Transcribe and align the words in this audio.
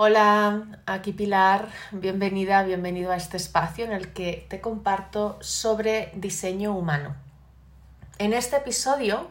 Hola, 0.00 0.78
aquí 0.86 1.10
Pilar, 1.10 1.70
bienvenida, 1.90 2.62
bienvenido 2.62 3.10
a 3.10 3.16
este 3.16 3.36
espacio 3.36 3.84
en 3.84 3.90
el 3.90 4.12
que 4.12 4.46
te 4.48 4.60
comparto 4.60 5.38
sobre 5.40 6.12
diseño 6.14 6.72
humano. 6.72 7.16
En 8.18 8.32
este 8.32 8.58
episodio 8.58 9.28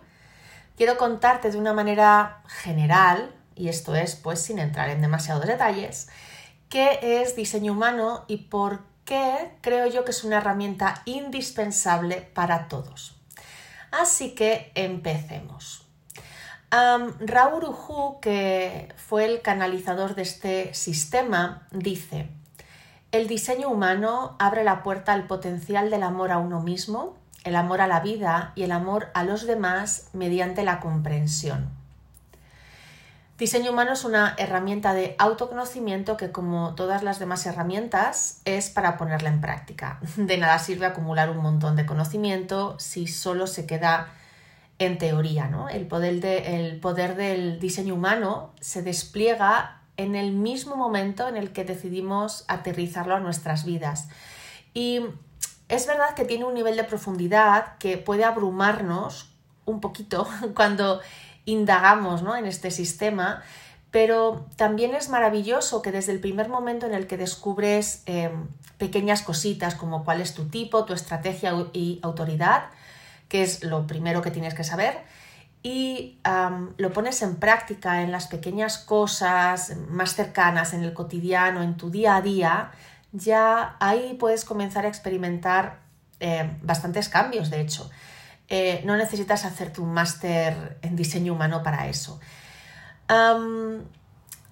quiero 0.76 0.98
contarte 0.98 1.52
de 1.52 1.58
una 1.58 1.72
manera 1.72 2.44
general, 2.48 3.34
y 3.56 3.70
esto 3.70 3.96
es 3.96 4.18
pues 4.18 4.42
sin 4.42 4.60
entrar 4.60 4.90
en 4.90 5.00
demasiados 5.00 5.48
detalles, 5.48 6.10
qué 6.68 7.00
es 7.02 7.38
diseño 7.38 7.72
humano 7.72 8.26
y 8.28 8.36
por 8.36 8.82
qué 9.06 9.54
creo 9.62 9.88
yo 9.88 10.04
que 10.04 10.12
es 10.12 10.26
una 10.26 10.40
herramienta 10.40 11.02
indispensable 11.06 12.18
para 12.34 12.68
todos. 12.68 13.16
Así 13.90 14.36
que 14.36 14.74
empecemos. 14.76 15.87
Raúl 16.70 17.76
que 18.22 18.94
fue 18.98 19.26
el 19.26 19.42
canalizador 19.42 20.16
de 20.16 20.22
este 20.24 20.74
sistema, 20.74 21.68
dice, 21.72 22.30
el 23.12 23.28
diseño 23.28 23.70
humano 23.70 24.36
abre 24.38 24.64
la 24.64 24.84
puerta 24.84 25.14
al 25.14 25.28
potencial 25.28 25.90
del 25.90 26.04
amor 26.04 26.32
a 26.32 26.40
uno 26.40 26.62
mismo, 26.62 27.16
el 27.46 27.56
amor 27.56 27.80
a 27.80 27.88
la 27.88 28.02
vida 28.02 28.52
y 28.56 28.64
el 28.64 28.74
amor 28.74 29.08
a 29.14 29.24
los 29.24 29.48
demás 29.48 30.10
mediante 30.12 30.64
la 30.64 30.82
comprensión. 30.82 31.70
Diseño 33.38 33.72
humano 33.72 33.94
es 33.94 34.04
una 34.04 34.34
herramienta 34.38 34.94
de 34.94 35.16
autoconocimiento 35.20 36.18
que, 36.18 36.32
como 36.32 36.74
todas 36.74 37.04
las 37.04 37.20
demás 37.20 37.46
herramientas, 37.46 38.42
es 38.46 38.72
para 38.72 38.98
ponerla 38.98 39.30
en 39.30 39.42
práctica. 39.42 40.00
De 40.18 40.38
nada 40.38 40.58
sirve 40.60 40.88
acumular 40.88 41.30
un 41.30 41.38
montón 41.38 41.76
de 41.76 41.86
conocimiento 41.86 42.78
si 42.80 43.06
solo 43.06 43.46
se 43.46 43.68
queda 43.68 44.08
en 44.80 44.98
teoría, 44.98 45.48
¿no? 45.48 45.70
El 45.70 45.88
poder, 45.88 46.80
poder 46.82 47.16
del 47.16 47.60
diseño 47.60 47.96
humano 47.96 48.54
se 48.60 48.82
despliega 48.84 49.82
en 49.98 50.16
el 50.16 50.32
mismo 50.32 50.76
momento 50.76 51.28
en 51.28 51.36
el 51.36 51.52
que 51.52 51.64
decidimos 51.64 52.46
aterrizarlo 52.48 53.16
a 53.16 53.20
nuestras 53.20 53.66
vidas. 53.66 54.10
Y 54.74 55.02
es 55.70 55.88
verdad 55.88 56.14
que 56.16 56.26
tiene 56.26 56.46
un 56.46 56.54
nivel 56.54 56.76
de 56.78 56.84
profundidad 56.84 57.78
que 57.80 57.98
puede 57.98 58.24
abrumarnos 58.24 59.32
un 59.66 59.82
poquito 59.82 60.28
cuando 60.56 61.02
indagamos 61.46 62.22
en 62.38 62.46
este 62.46 62.72
sistema, 62.72 63.42
pero 63.90 64.46
también 64.58 64.94
es 64.94 65.10
maravilloso 65.10 65.82
que 65.82 65.92
desde 65.92 66.12
el 66.12 66.20
primer 66.20 66.50
momento 66.50 66.86
en 66.86 66.94
el 66.94 67.08
que 67.08 67.18
descubres 67.18 68.04
em, 68.06 68.48
pequeñas 68.78 69.24
cositas 69.24 69.76
como 69.76 70.04
cuál 70.04 70.22
es 70.22 70.34
tu 70.34 70.50
tipo, 70.50 70.86
tu 70.86 70.94
estrategia 70.94 71.54
y 71.74 72.00
autoridad, 72.04 72.66
que 73.28 73.44
es 73.44 73.64
lo 73.64 73.88
primero 73.88 74.22
que 74.22 74.32
tienes 74.32 74.54
que 74.54 74.64
saber, 74.64 75.04
y 75.64 76.20
lo 76.78 76.94
pones 76.94 77.22
en 77.22 77.38
práctica 77.38 78.02
en 78.02 78.12
las 78.12 78.28
pequeñas 78.28 78.78
cosas 78.78 79.76
más 79.90 80.16
cercanas, 80.16 80.74
en 80.74 80.84
el 80.84 80.94
cotidiano, 80.94 81.62
en 81.62 81.76
tu 81.76 81.90
día 81.90 82.16
a 82.16 82.22
día, 82.22 82.72
ya 83.12 83.76
ahí 83.80 84.16
puedes 84.20 84.46
comenzar 84.46 84.86
a 84.86 84.88
experimentar 84.88 85.80
eh, 86.20 86.58
bastantes 86.62 87.10
cambios, 87.10 87.50
de 87.50 87.62
hecho. 87.62 87.90
Eh, 88.50 88.82
no 88.86 88.96
necesitas 88.96 89.44
hacerte 89.44 89.82
un 89.82 89.92
máster 89.92 90.78
en 90.82 90.96
diseño 90.96 91.34
humano 91.34 91.64
para 91.64 91.88
eso. 91.88 92.20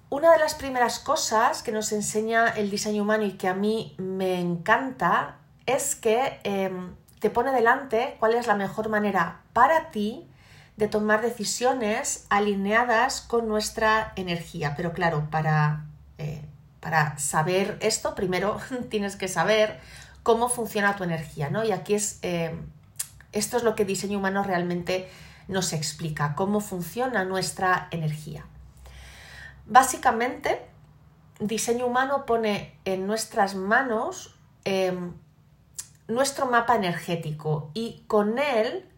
una 0.08 0.32
de 0.32 0.38
las 0.38 0.54
primeras 0.54 0.98
cosas 0.98 1.62
que 1.62 1.72
nos 1.72 1.92
enseña 1.92 2.48
el 2.48 2.70
diseño 2.70 3.02
humano 3.02 3.24
y 3.24 3.32
que 3.32 3.48
a 3.48 3.54
mí 3.54 3.94
me 3.98 4.38
encanta 4.40 5.38
es 5.66 5.94
que 5.96 6.40
em, 6.44 6.94
te 7.26 7.30
pone 7.30 7.50
delante 7.50 8.14
cuál 8.20 8.34
es 8.34 8.46
la 8.46 8.54
mejor 8.54 8.88
manera 8.88 9.40
para 9.52 9.90
ti 9.90 10.28
de 10.76 10.86
tomar 10.86 11.22
decisiones 11.22 12.24
alineadas 12.30 13.20
con 13.20 13.48
nuestra 13.48 14.12
energía. 14.14 14.74
Pero 14.76 14.92
claro, 14.92 15.26
para, 15.28 15.86
eh, 16.18 16.44
para 16.78 17.18
saber 17.18 17.78
esto, 17.80 18.14
primero 18.14 18.60
tienes 18.90 19.16
que 19.16 19.26
saber 19.26 19.80
cómo 20.22 20.48
funciona 20.48 20.94
tu 20.94 21.02
energía, 21.02 21.50
¿no? 21.50 21.64
Y 21.64 21.72
aquí 21.72 21.94
es, 21.94 22.20
eh, 22.22 22.54
esto 23.32 23.56
es 23.56 23.64
lo 23.64 23.74
que 23.74 23.84
diseño 23.84 24.18
humano 24.18 24.44
realmente 24.44 25.10
nos 25.48 25.72
explica, 25.72 26.36
cómo 26.36 26.60
funciona 26.60 27.24
nuestra 27.24 27.88
energía. 27.90 28.46
Básicamente, 29.66 30.62
diseño 31.40 31.86
humano 31.86 32.24
pone 32.24 32.78
en 32.84 33.08
nuestras 33.08 33.56
manos 33.56 34.38
em, 34.64 35.14
nuestro 36.08 36.46
mapa 36.46 36.76
energético 36.76 37.70
y 37.74 38.04
con 38.06 38.38
él 38.38 38.88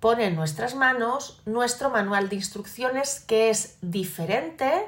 pone 0.00 0.26
en 0.26 0.36
nuestras 0.36 0.74
manos 0.74 1.42
nuestro 1.44 1.90
manual 1.90 2.28
de 2.28 2.36
instrucciones 2.36 3.20
que 3.20 3.50
es 3.50 3.78
diferente 3.80 4.86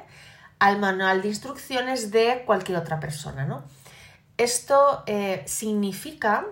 al 0.59 0.79
manual 0.79 1.21
de 1.21 1.29
instrucciones 1.29 2.11
de 2.11 2.43
cualquier 2.45 2.77
otra 2.77 2.99
persona. 2.99 3.45
¿no? 3.45 3.63
Esto 4.37 5.03
eh, 5.07 5.43
significa 5.45 6.45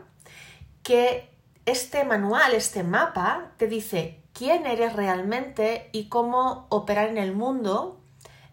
que 0.83 1.29
este 1.65 2.03
manual, 2.03 2.53
este 2.53 2.83
mapa, 2.83 3.51
te 3.57 3.67
dice 3.67 4.21
quién 4.33 4.65
eres 4.65 4.93
realmente 4.93 5.89
y 5.91 6.09
cómo 6.09 6.65
operar 6.69 7.09
en 7.09 7.17
el 7.17 7.33
mundo 7.33 8.01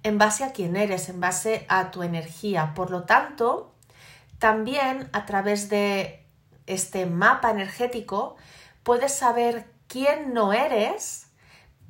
en 0.03 0.19
base 0.19 0.45
a 0.45 0.53
quién 0.53 0.77
eres, 0.77 1.09
en 1.09 1.21
base 1.21 1.67
a 1.69 1.91
tu 1.91 2.03
energía. 2.03 2.75
Por 2.75 2.91
lo 2.91 3.05
tanto, 3.05 3.75
también 4.39 5.09
a 5.13 5.27
través 5.27 5.69
de 5.69 6.26
este 6.67 7.07
mapa 7.07 7.51
energético, 7.51 8.37
puedes 8.83 9.15
saber 9.15 9.67
quién 9.89 10.35
no 10.35 10.53
eres, 10.53 11.29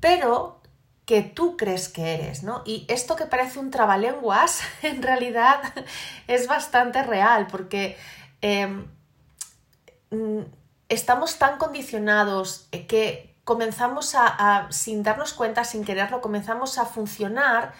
pero 0.00 0.60
que 1.06 1.22
tú 1.22 1.56
crees 1.56 1.88
que 1.88 2.14
eres, 2.14 2.42
¿no? 2.42 2.62
Y 2.66 2.84
esto 2.88 3.14
que 3.14 3.26
parece 3.26 3.60
un 3.60 3.70
trabalenguas, 3.70 4.60
en 4.82 5.02
realidad 5.02 5.60
es 6.26 6.48
bastante 6.48 7.02
real, 7.02 7.46
porque 7.46 7.96
em, 8.40 8.86
mm, 10.10 10.40
estamos 10.88 11.38
tan 11.38 11.58
condicionados 11.58 12.68
eh, 12.72 12.86
que 12.86 13.36
comenzamos 13.44 14.16
a, 14.16 14.66
sin 14.70 15.04
darnos 15.04 15.32
cuenta, 15.32 15.62
sin 15.62 15.84
quererlo, 15.84 16.20
comenzamos 16.20 16.78
a 16.78 16.84
funcionar 16.84 17.72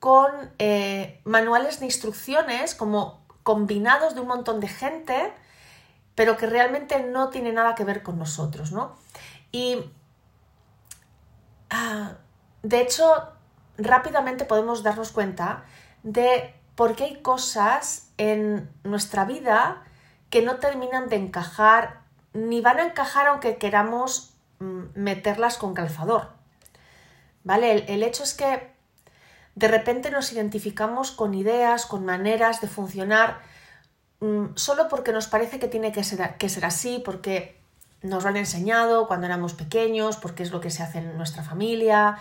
con 0.00 0.30
eh, 0.58 1.20
manuales 1.24 1.80
de 1.80 1.84
instrucciones 1.84 2.74
como 2.74 3.22
combinados 3.42 4.14
de 4.14 4.22
un 4.22 4.28
montón 4.28 4.58
de 4.60 4.68
gente 4.68 5.34
pero 6.14 6.36
que 6.36 6.46
realmente 6.46 7.02
no 7.02 7.30
tiene 7.30 7.52
nada 7.52 7.74
que 7.74 7.84
ver 7.84 8.02
con 8.02 8.18
nosotros, 8.18 8.72
¿no? 8.72 8.96
Y 9.50 9.78
ah, 11.70 12.14
de 12.62 12.80
hecho, 12.80 13.32
rápidamente 13.78 14.44
podemos 14.44 14.82
darnos 14.82 15.10
cuenta 15.12 15.64
de 16.02 16.54
por 16.74 16.96
qué 16.96 17.04
hay 17.04 17.22
cosas 17.22 18.10
en 18.18 18.70
nuestra 18.84 19.24
vida 19.24 19.84
que 20.30 20.42
no 20.42 20.56
terminan 20.56 21.08
de 21.08 21.16
encajar, 21.16 22.00
ni 22.32 22.60
van 22.60 22.78
a 22.78 22.86
encajar 22.86 23.26
aunque 23.26 23.58
queramos 23.58 24.34
mm, 24.60 24.82
meterlas 24.94 25.58
con 25.58 25.74
calzador. 25.74 26.30
¿Vale? 27.44 27.84
El, 27.92 28.02
hecho 28.02 28.22
es 28.22 28.34
que 28.34 28.72
de 29.56 29.68
repente 29.68 30.10
nos 30.10 30.32
identificamos 30.32 31.10
con 31.10 31.34
ideas, 31.34 31.86
con 31.86 32.04
maneras 32.04 32.60
de 32.60 32.68
funcionar 32.68 33.40
solo 34.54 34.88
porque 34.88 35.12
nos 35.12 35.26
parece 35.26 35.58
que 35.58 35.68
tiene 35.68 35.92
que 35.92 36.04
ser, 36.04 36.36
que 36.36 36.46
así, 36.62 37.02
porque 37.04 37.60
nos 38.02 38.22
lo 38.22 38.28
han 38.28 38.36
enseñado 38.36 39.06
cuando 39.06 39.26
éramos 39.26 39.54
pequeños, 39.54 40.16
porque 40.16 40.42
es 40.42 40.50
lo 40.50 40.60
que 40.60 40.70
se 40.70 40.82
hace 40.82 40.98
en 40.98 41.16
nuestra 41.16 41.42
familia, 41.42 42.18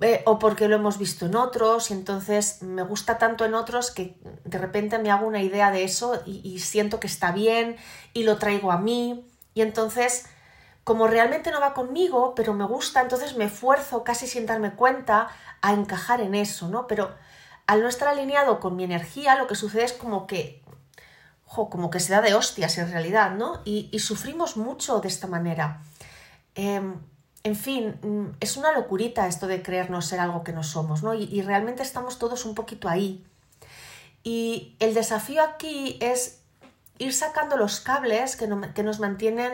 eh, 0.00 0.22
o 0.26 0.38
porque 0.38 0.68
lo 0.68 0.76
hemos 0.76 0.98
visto 0.98 1.26
en 1.26 1.36
otros, 1.36 1.90
y 1.90 1.94
entonces 1.94 2.62
me 2.62 2.82
gusta 2.82 3.18
tanto 3.18 3.44
en 3.44 3.54
otros 3.54 3.90
que 3.90 4.16
de 4.44 4.58
repente 4.58 4.98
me 4.98 5.10
hago 5.10 5.26
una 5.26 5.42
idea 5.42 5.70
de 5.70 5.84
eso 5.84 6.22
y 6.26 6.58
siento 6.58 7.00
que 7.00 7.06
está 7.06 7.32
bien 7.32 7.76
y 8.12 8.24
lo 8.24 8.38
traigo 8.38 8.72
a 8.72 8.78
mí, 8.78 9.26
y 9.54 9.62
entonces 9.62 10.26
como 10.84 11.06
realmente 11.06 11.50
no 11.50 11.60
va 11.60 11.72
conmigo, 11.72 12.34
pero 12.34 12.52
me 12.52 12.66
gusta, 12.66 13.00
entonces 13.00 13.36
me 13.36 13.46
esfuerzo 13.46 14.04
casi 14.04 14.26
sin 14.26 14.44
darme 14.44 14.72
cuenta 14.72 15.28
a 15.62 15.72
encajar 15.72 16.20
en 16.20 16.34
eso, 16.34 16.68
¿no? 16.68 16.86
Pero 16.86 17.14
al 17.66 17.80
no 17.82 17.88
estar 17.88 18.08
alineado 18.08 18.60
con 18.60 18.76
mi 18.76 18.84
energía, 18.84 19.36
lo 19.36 19.46
que 19.46 19.54
sucede 19.54 19.84
es 19.84 19.94
como 19.94 20.26
que 20.26 20.62
como 21.54 21.90
que 21.90 22.00
se 22.00 22.12
da 22.12 22.20
de 22.20 22.34
hostias 22.34 22.76
en 22.78 22.90
realidad, 22.90 23.32
¿no? 23.32 23.60
Y, 23.64 23.96
sufrimos 23.98 24.56
mucho 24.56 25.00
de 25.00 25.08
esta 25.08 25.26
manera. 25.26 25.80
Em, 26.54 26.94
en 27.44 27.56
fin, 27.56 27.98
mm, 28.02 28.36
es 28.40 28.56
una 28.56 28.72
locurita 28.72 29.26
esto 29.28 29.46
de 29.46 29.62
creernos 29.62 30.06
ser 30.06 30.20
algo 30.20 30.42
que 30.44 30.52
no 30.52 30.62
somos, 30.62 31.02
¿no? 31.02 31.14
Y, 31.14 31.42
realmente 31.42 31.82
estamos 31.82 32.18
todos 32.18 32.44
un 32.44 32.54
poquito 32.54 32.88
ahí. 32.88 33.24
Y 34.22 34.74
el 34.80 34.94
desafío 34.94 35.42
aquí 35.42 35.98
es 36.00 36.40
ir 36.98 37.12
sacando 37.12 37.56
los 37.56 37.80
cables 37.80 38.36
que, 38.36 38.48
que 38.74 38.82
nos 38.82 38.98
mantienen, 39.00 39.52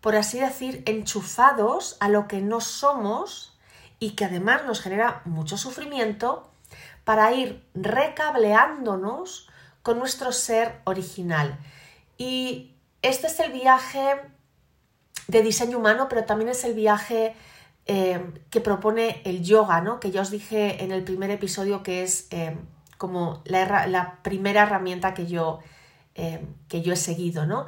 por 0.00 0.16
así 0.16 0.40
decir, 0.40 0.82
enchufados 0.86 1.96
a 2.00 2.08
lo 2.08 2.26
que 2.28 2.40
no 2.40 2.60
somos 2.60 3.56
y 4.00 4.10
que 4.12 4.24
además 4.24 4.64
nos 4.64 4.80
genera 4.80 5.22
mucho 5.24 5.56
sufrimiento 5.56 6.50
para 7.04 7.32
ir 7.32 7.62
recableándonos 7.74 9.48
con 9.84 9.98
nuestro 9.98 10.32
ser 10.32 10.80
original. 10.84 11.58
Y 12.16 12.74
este 13.02 13.26
es 13.26 13.38
el 13.38 13.52
viaje 13.52 14.16
de 15.28 15.42
diseño 15.42 15.76
humano, 15.78 16.08
pero 16.08 16.24
también 16.24 16.48
es 16.48 16.64
el 16.64 16.72
viaje 16.72 17.34
eh, 17.84 18.18
que 18.48 18.62
propone 18.62 19.20
el 19.26 19.42
yoga, 19.44 19.82
¿no? 19.82 20.00
que 20.00 20.10
ya 20.10 20.22
os 20.22 20.30
dije 20.30 20.82
en 20.82 20.90
el 20.90 21.04
primer 21.04 21.30
episodio 21.30 21.82
que 21.82 22.02
es 22.02 22.28
eh, 22.30 22.56
como 22.96 23.42
la, 23.44 24.20
primera 24.22 24.62
herramienta 24.62 25.12
que 25.12 25.26
yo, 25.26 25.60
eh, 26.14 26.42
que 26.68 26.80
yo 26.80 26.94
he 26.94 26.96
seguido, 26.96 27.44
¿no? 27.44 27.66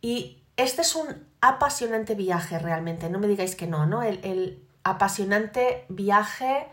Y 0.00 0.42
este 0.56 0.80
es 0.80 0.94
un 0.96 1.26
apasionante 1.42 2.14
viaje 2.14 2.58
realmente, 2.58 3.10
no 3.10 3.18
me 3.18 3.28
digáis 3.28 3.54
que 3.56 3.66
no, 3.66 3.84
¿no? 3.84 4.02
el 4.02 4.64
apasionante 4.84 5.84
viaje 5.90 6.66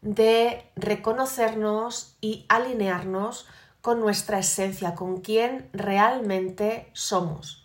de 0.00 0.64
reconocernos 0.76 2.16
y 2.22 2.46
alinearnos 2.48 3.46
con 3.80 4.00
nuestra 4.00 4.38
esencia, 4.38 4.94
con 4.94 5.20
quien 5.20 5.68
realmente 5.72 6.90
somos. 6.92 7.64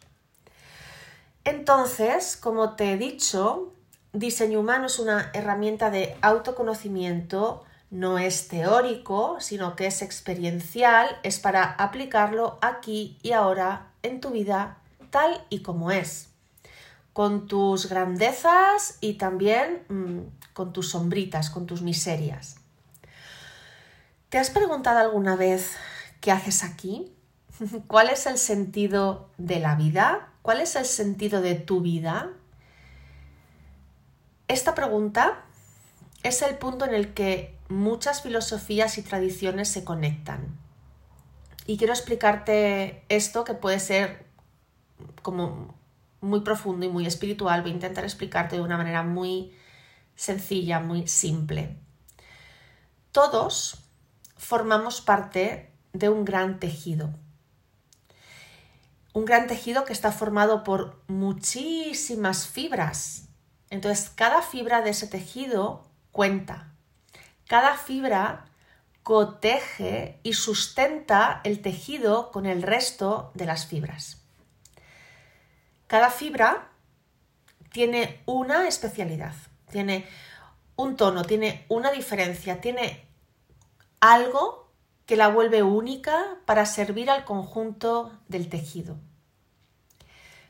Entonces, 1.44 2.38
como 2.38 2.76
te 2.76 2.94
he 2.94 2.98
dicho, 2.98 3.74
diseño 4.14 4.60
humano 4.60 4.88
es 4.88 5.00
una 5.00 5.30
herramienta 5.34 5.92
de 5.92 6.16
autoconocimiento, 6.22 7.64
no 7.92 8.18
es 8.18 8.48
teórico, 8.48 9.38
sino 9.40 9.76
que 9.76 9.88
es 9.88 10.02
experiencial, 10.02 11.08
es 11.24 11.40
para 11.40 11.64
aplicarlo 11.64 12.58
aquí 12.62 13.18
y 13.22 13.34
ahora 13.34 13.88
en 14.02 14.22
tu 14.22 14.32
vida 14.32 14.78
tal 15.12 15.46
y 15.50 15.62
como 15.62 15.92
es, 15.92 16.30
con 17.14 17.48
tus 17.48 17.88
grandezas 17.88 18.98
y 19.00 19.14
también 19.14 19.84
mm, 19.88 20.54
con 20.54 20.74
tus 20.74 20.90
sombritas, 20.90 21.50
con 21.50 21.68
tus 21.68 21.82
miserias. 21.82 22.58
¿Te 24.30 24.40
has 24.40 24.50
preguntado 24.50 25.00
alguna 25.00 25.36
vez 25.36 25.78
qué 26.26 26.32
haces 26.32 26.64
aquí? 26.64 27.14
¿Cuál 27.88 28.10
es 28.10 28.26
el 28.26 28.40
sentido 28.40 29.30
de 29.38 29.60
la 29.60 29.76
vida? 29.76 30.34
¿Cuál 30.42 30.60
es 30.60 30.76
el 30.76 30.86
sentido 30.86 31.40
de 31.40 31.54
tu 31.54 31.82
vida? 31.82 32.32
Esta 34.48 34.74
pregunta 34.74 35.46
es 36.24 36.42
el 36.42 36.58
punto 36.58 36.86
en 36.86 36.96
el 36.96 37.14
que 37.14 37.56
muchas 37.70 38.24
filosofías 38.24 38.98
y 38.98 39.04
tradiciones 39.04 39.70
se 39.70 39.84
conectan. 39.84 40.58
Y 41.68 41.78
quiero 41.78 41.94
explicarte 41.94 43.04
esto 43.08 43.44
que 43.44 43.54
puede 43.54 43.80
ser 43.80 44.26
como 45.22 45.76
muy 46.22 46.42
profundo 46.42 46.88
y 46.88 46.90
muy 46.90 47.06
espiritual. 47.06 47.62
Voy 47.62 47.70
a 47.70 47.76
intentar 47.76 48.04
explicarte 48.04 48.56
de 48.56 48.64
una 48.64 48.78
manera 48.78 49.04
muy 49.04 49.56
sencilla, 50.16 50.80
muy 50.80 51.08
simple. 51.08 51.78
Todos 53.12 53.84
formamos 54.38 55.02
parte 55.02 55.75
de 55.98 56.10
un 56.10 56.26
gran 56.26 56.60
tejido. 56.60 57.10
Un 59.14 59.26
gran 59.26 59.48
tejido 59.48 59.86
que 59.86 59.94
está 59.94 60.12
formado 60.12 60.64
por 60.64 61.02
muchísimas 61.08 62.48
fibras. 62.48 63.30
Entonces, 63.70 64.10
cada 64.10 64.42
fibra 64.42 64.82
de 64.82 64.92
ese 64.92 65.08
tejido 65.08 65.86
cuenta. 66.12 66.74
Cada 67.48 67.78
fibra 67.78 68.46
coteje 69.04 70.20
y 70.24 70.34
sustenta 70.34 71.42
el 71.44 71.62
tejido 71.62 72.32
con 72.32 72.46
el 72.46 72.62
resto 72.62 73.32
de 73.36 73.46
las 73.46 73.68
fibras. 73.68 74.22
Cada 75.88 76.10
fibra 76.10 76.70
tiene 77.72 78.22
una 78.26 78.68
especialidad 78.68 79.34
tiene 79.76 80.08
un 80.78 80.96
tono, 80.96 81.24
tiene 81.24 81.66
una 81.68 81.92
diferencia, 81.92 82.62
tiene 82.62 83.06
algo 84.00 84.65
que 85.06 85.16
la 85.16 85.28
vuelve 85.28 85.64
única 85.64 86.38
para 86.46 86.66
servir 86.66 87.10
al 87.10 87.26
conjunto 87.26 88.12
del 88.28 88.50
tejido. 88.50 88.98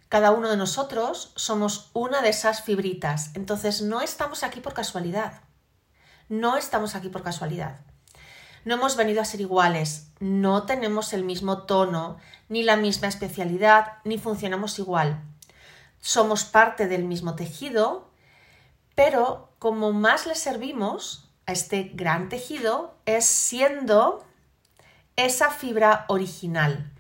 Cada 0.07 0.31
uno 0.31 0.49
de 0.49 0.57
nosotros 0.57 1.33
somos 1.35 1.89
una 1.93 2.21
de 2.21 2.29
esas 2.29 2.61
fibritas, 2.61 3.31
entonces 3.35 3.81
no 3.81 4.01
estamos 4.01 4.43
aquí 4.43 4.61
por 4.61 4.73
casualidad. 4.73 5.41
No 6.29 6.57
estamos 6.57 6.95
aquí 6.95 7.09
por 7.09 7.23
casualidad. 7.23 7.81
No 8.63 8.75
hemos 8.75 8.95
venido 8.95 9.21
a 9.21 9.25
ser 9.25 9.41
iguales, 9.41 10.11
no 10.19 10.63
tenemos 10.65 11.13
el 11.13 11.23
mismo 11.23 11.63
tono, 11.63 12.17
ni 12.49 12.63
la 12.63 12.77
misma 12.77 13.07
especialidad, 13.07 13.93
ni 14.05 14.17
funcionamos 14.17 14.79
igual. 14.79 15.21
Somos 15.99 16.45
parte 16.45 16.87
del 16.87 17.03
mismo 17.03 17.35
tejido, 17.35 18.09
pero 18.95 19.49
como 19.59 19.91
más 19.91 20.25
le 20.25 20.35
servimos 20.35 21.29
a 21.45 21.51
este 21.51 21.91
gran 21.93 22.29
tejido 22.29 22.95
es 23.05 23.25
siendo 23.25 24.25
esa 25.15 25.49
fibra 25.49 26.05
original, 26.07 26.91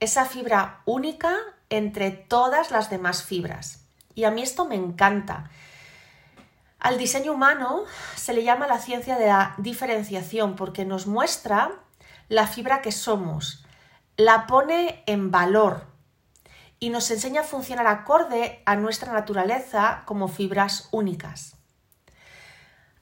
esa 0.00 0.24
fibra 0.24 0.82
única 0.84 1.36
entre 1.70 2.10
todas 2.10 2.70
las 2.70 2.90
demás 2.90 3.22
fibras. 3.22 3.84
Y 4.14 4.24
a 4.24 4.30
mí 4.30 4.42
esto 4.42 4.66
me 4.66 4.74
encanta. 4.74 5.50
Al 6.78 6.98
diseño 6.98 7.32
humano 7.32 7.84
se 8.16 8.34
le 8.34 8.44
llama 8.44 8.66
la 8.66 8.78
ciencia 8.78 9.16
de 9.16 9.26
la 9.26 9.54
diferenciación 9.58 10.56
porque 10.56 10.84
nos 10.84 11.06
muestra 11.06 11.70
la 12.28 12.46
fibra 12.46 12.82
que 12.82 12.92
somos, 12.92 13.64
la 14.16 14.46
pone 14.46 15.04
en 15.06 15.30
valor, 15.30 15.92
y 16.82 16.90
nos 16.90 17.08
enseña 17.12 17.42
a 17.42 17.44
funcionar 17.44 17.86
acorde 17.86 18.60
a 18.66 18.74
nuestra 18.74 19.12
naturaleza 19.12 20.02
como 20.04 20.26
fibras 20.26 20.88
únicas. 20.90 21.54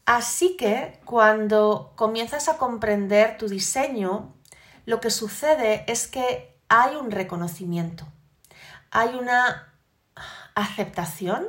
Así 0.05 0.55
que 0.59 1.01
cuando 1.07 1.95
comienzas 1.97 2.51
a 2.51 2.59
comprender 2.59 3.39
tu 3.39 3.49
diseño, 3.49 4.35
lo 4.87 5.01
que 5.01 5.11
sucede 5.11 5.85
es 5.87 6.07
que 6.07 6.57
hay 6.69 6.97
un 6.97 7.11
reconocimiento, 7.11 8.07
hay 8.91 9.15
una 9.15 9.75
aceptación 10.55 11.47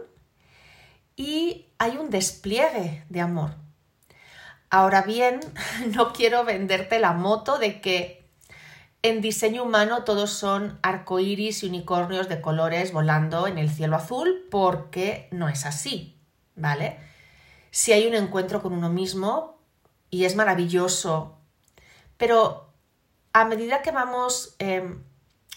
y 1.16 1.68
hay 1.78 1.98
un 1.98 2.10
despliegue 2.10 3.06
de 3.10 3.22
amor. 3.22 3.56
Ahora 4.70 5.02
bien, 5.02 5.40
no 5.96 6.14
quiero 6.14 6.44
venderte 6.44 7.00
la 7.00 7.14
moto 7.14 7.60
de 7.60 7.82
que 7.82 8.22
en 9.04 9.22
diseño 9.22 9.64
humano 9.64 10.04
todos 10.04 10.32
son 10.32 10.80
arcoíris 10.84 11.64
y 11.64 11.68
unicornios 11.68 12.30
de 12.30 12.40
colores 12.40 12.94
volando 12.94 13.48
en 13.48 13.58
el 13.58 13.70
cielo 13.70 13.96
azul 13.96 14.48
porque 14.52 15.28
no 15.32 15.50
es 15.50 15.66
así, 15.66 16.18
¿vale? 16.56 17.00
Si 17.72 17.94
hay 17.94 18.06
un 18.06 18.14
encuentro 18.14 18.62
con 18.62 18.74
uno 18.74 18.90
mismo 18.90 19.60
y 20.10 20.26
es 20.26 20.36
maravilloso, 20.36 21.38
pero 22.18 22.71
a 23.34 23.46
medida 23.46 23.82
que 23.82 23.92
vamos 23.92 24.56
em, 24.60 25.04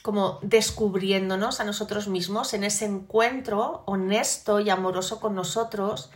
como 0.02 0.38
descubriéndonos 0.42 1.60
a 1.60 1.64
nosotros 1.64 2.08
mismos 2.08 2.52
en 2.54 2.62
ese 2.62 2.84
encuentro 2.84 3.82
honesto 3.86 4.60
y 4.60 4.70
amoroso 4.70 5.18
con 5.18 5.34
nosotros, 5.34 6.10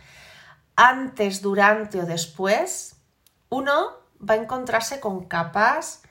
antes, 0.75 1.41
durante 1.41 1.99
o 1.99 2.05
después, 2.05 2.95
uno 3.49 3.91
va 4.21 4.35
a 4.35 4.37
encontrarse 4.37 4.99
con 4.99 5.25
capas 5.25 6.03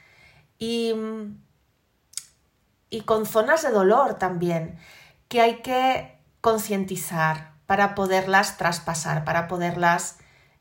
y, 0.59 0.93
con 3.07 3.27
zonas 3.27 3.63
de 3.63 3.71
dolor 3.71 4.15
también 4.15 4.79
que 5.29 5.41
hay 5.41 5.63
que 5.63 6.19
concientizar 6.41 7.55
para 7.67 7.95
poderlas 7.95 8.59
traspasar, 8.59 9.25
para 9.25 9.47
poderlas, 9.47 10.19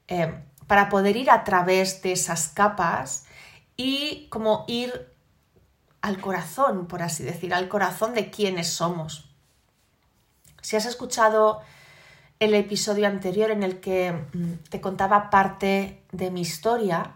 eh, 0.07 0.43
para 0.67 0.89
poder 0.89 1.17
ir 1.17 1.31
a 1.31 1.43
través 1.43 2.01
de 2.01 2.11
esas 2.11 2.49
capas 2.49 3.26
y 3.77 4.27
como 4.29 4.65
ir 4.67 5.13
al 6.01 6.19
corazón, 6.19 6.87
por 6.87 7.03
así 7.03 7.23
decir, 7.23 7.53
al 7.53 7.69
corazón 7.69 8.13
de 8.13 8.29
quienes 8.29 8.67
somos. 8.67 9.29
Si 10.61 10.75
has 10.75 10.85
escuchado 10.85 11.61
el 12.39 12.53
episodio 12.53 13.07
anterior 13.07 13.51
en 13.51 13.63
el 13.63 13.79
que 13.79 14.11
mm, 14.11 14.53
te 14.69 14.81
contaba 14.81 15.29
parte 15.29 16.03
de 16.11 16.31
mi 16.31 16.41
historia, 16.41 17.15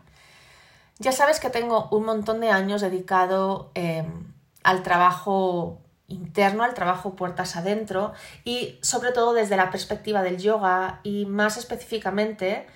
ya 0.99 1.11
sabes 1.11 1.39
que 1.39 1.49
tengo 1.49 1.89
un 1.89 2.05
montón 2.05 2.39
de 2.41 2.49
años 2.49 2.81
dedicado 2.81 3.71
em, 3.73 4.31
al 4.63 4.83
trabajo 4.83 5.79
interno, 6.07 6.63
al 6.63 6.73
trabajo 6.73 7.15
puertas 7.15 7.55
adentro 7.55 8.13
y 8.43 8.77
sobre 8.81 9.11
todo 9.11 9.33
desde 9.33 9.57
la 9.57 9.71
perspectiva 9.71 10.21
del 10.21 10.37
yoga 10.37 10.99
y 11.03 11.25
más 11.25 11.57
específicamente 11.57 12.67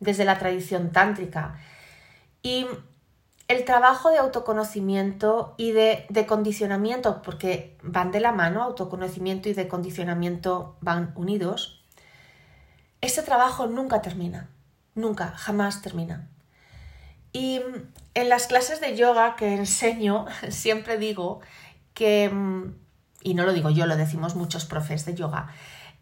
desde 0.00 0.24
la 0.24 0.38
tradición 0.38 0.90
tántrica. 0.90 1.58
Y 2.42 2.66
el 3.48 3.64
trabajo 3.64 4.10
de 4.10 4.18
autoconocimiento 4.18 5.54
y 5.56 5.72
de, 5.72 6.06
condicionamiento, 6.28 7.22
porque 7.22 7.78
van 7.82 8.12
de 8.12 8.20
la 8.20 8.30
mano, 8.30 8.62
autoconocimiento 8.62 9.48
y 9.48 9.54
de 9.54 9.68
condicionamiento 9.68 10.76
van 10.82 11.12
unidos, 11.16 11.82
ese 13.00 13.22
trabajo 13.22 13.66
nunca 13.66 14.02
termina, 14.02 14.50
nunca, 14.94 15.28
jamás 15.28 15.80
termina. 15.80 16.28
Y 17.32 17.62
en 18.12 18.28
las 18.28 18.48
clases 18.48 18.82
de 18.82 18.96
yoga 18.96 19.34
que 19.34 19.54
enseño, 19.54 20.26
siempre 20.50 20.98
digo 20.98 21.40
que, 21.94 22.30
y 23.22 23.34
no 23.34 23.44
lo 23.44 23.54
digo 23.54 23.70
yo, 23.70 23.86
lo 23.86 23.96
decimos 23.96 24.34
muchos 24.34 24.66
profes 24.66 25.06
de 25.06 25.14
yoga, 25.14 25.48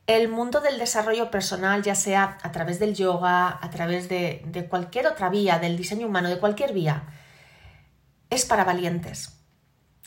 el 0.08 0.28
mundo 0.28 0.60
del 0.60 0.78
desarrollo 0.78 1.30
personal, 1.30 1.82
ya 1.84 1.94
sea 1.94 2.38
a 2.42 2.50
través 2.50 2.80
del 2.80 2.94
yoga, 2.94 3.56
a 3.60 3.70
través 3.70 4.08
de 4.08 4.66
cualquier 4.68 5.06
otra 5.06 5.28
vía, 5.28 5.60
del 5.60 5.76
diseño 5.76 6.08
humano, 6.08 6.28
de 6.28 6.38
cualquier 6.38 6.72
vía, 6.72 7.04
es 8.30 8.44
para 8.44 8.64
valientes. 8.64 9.38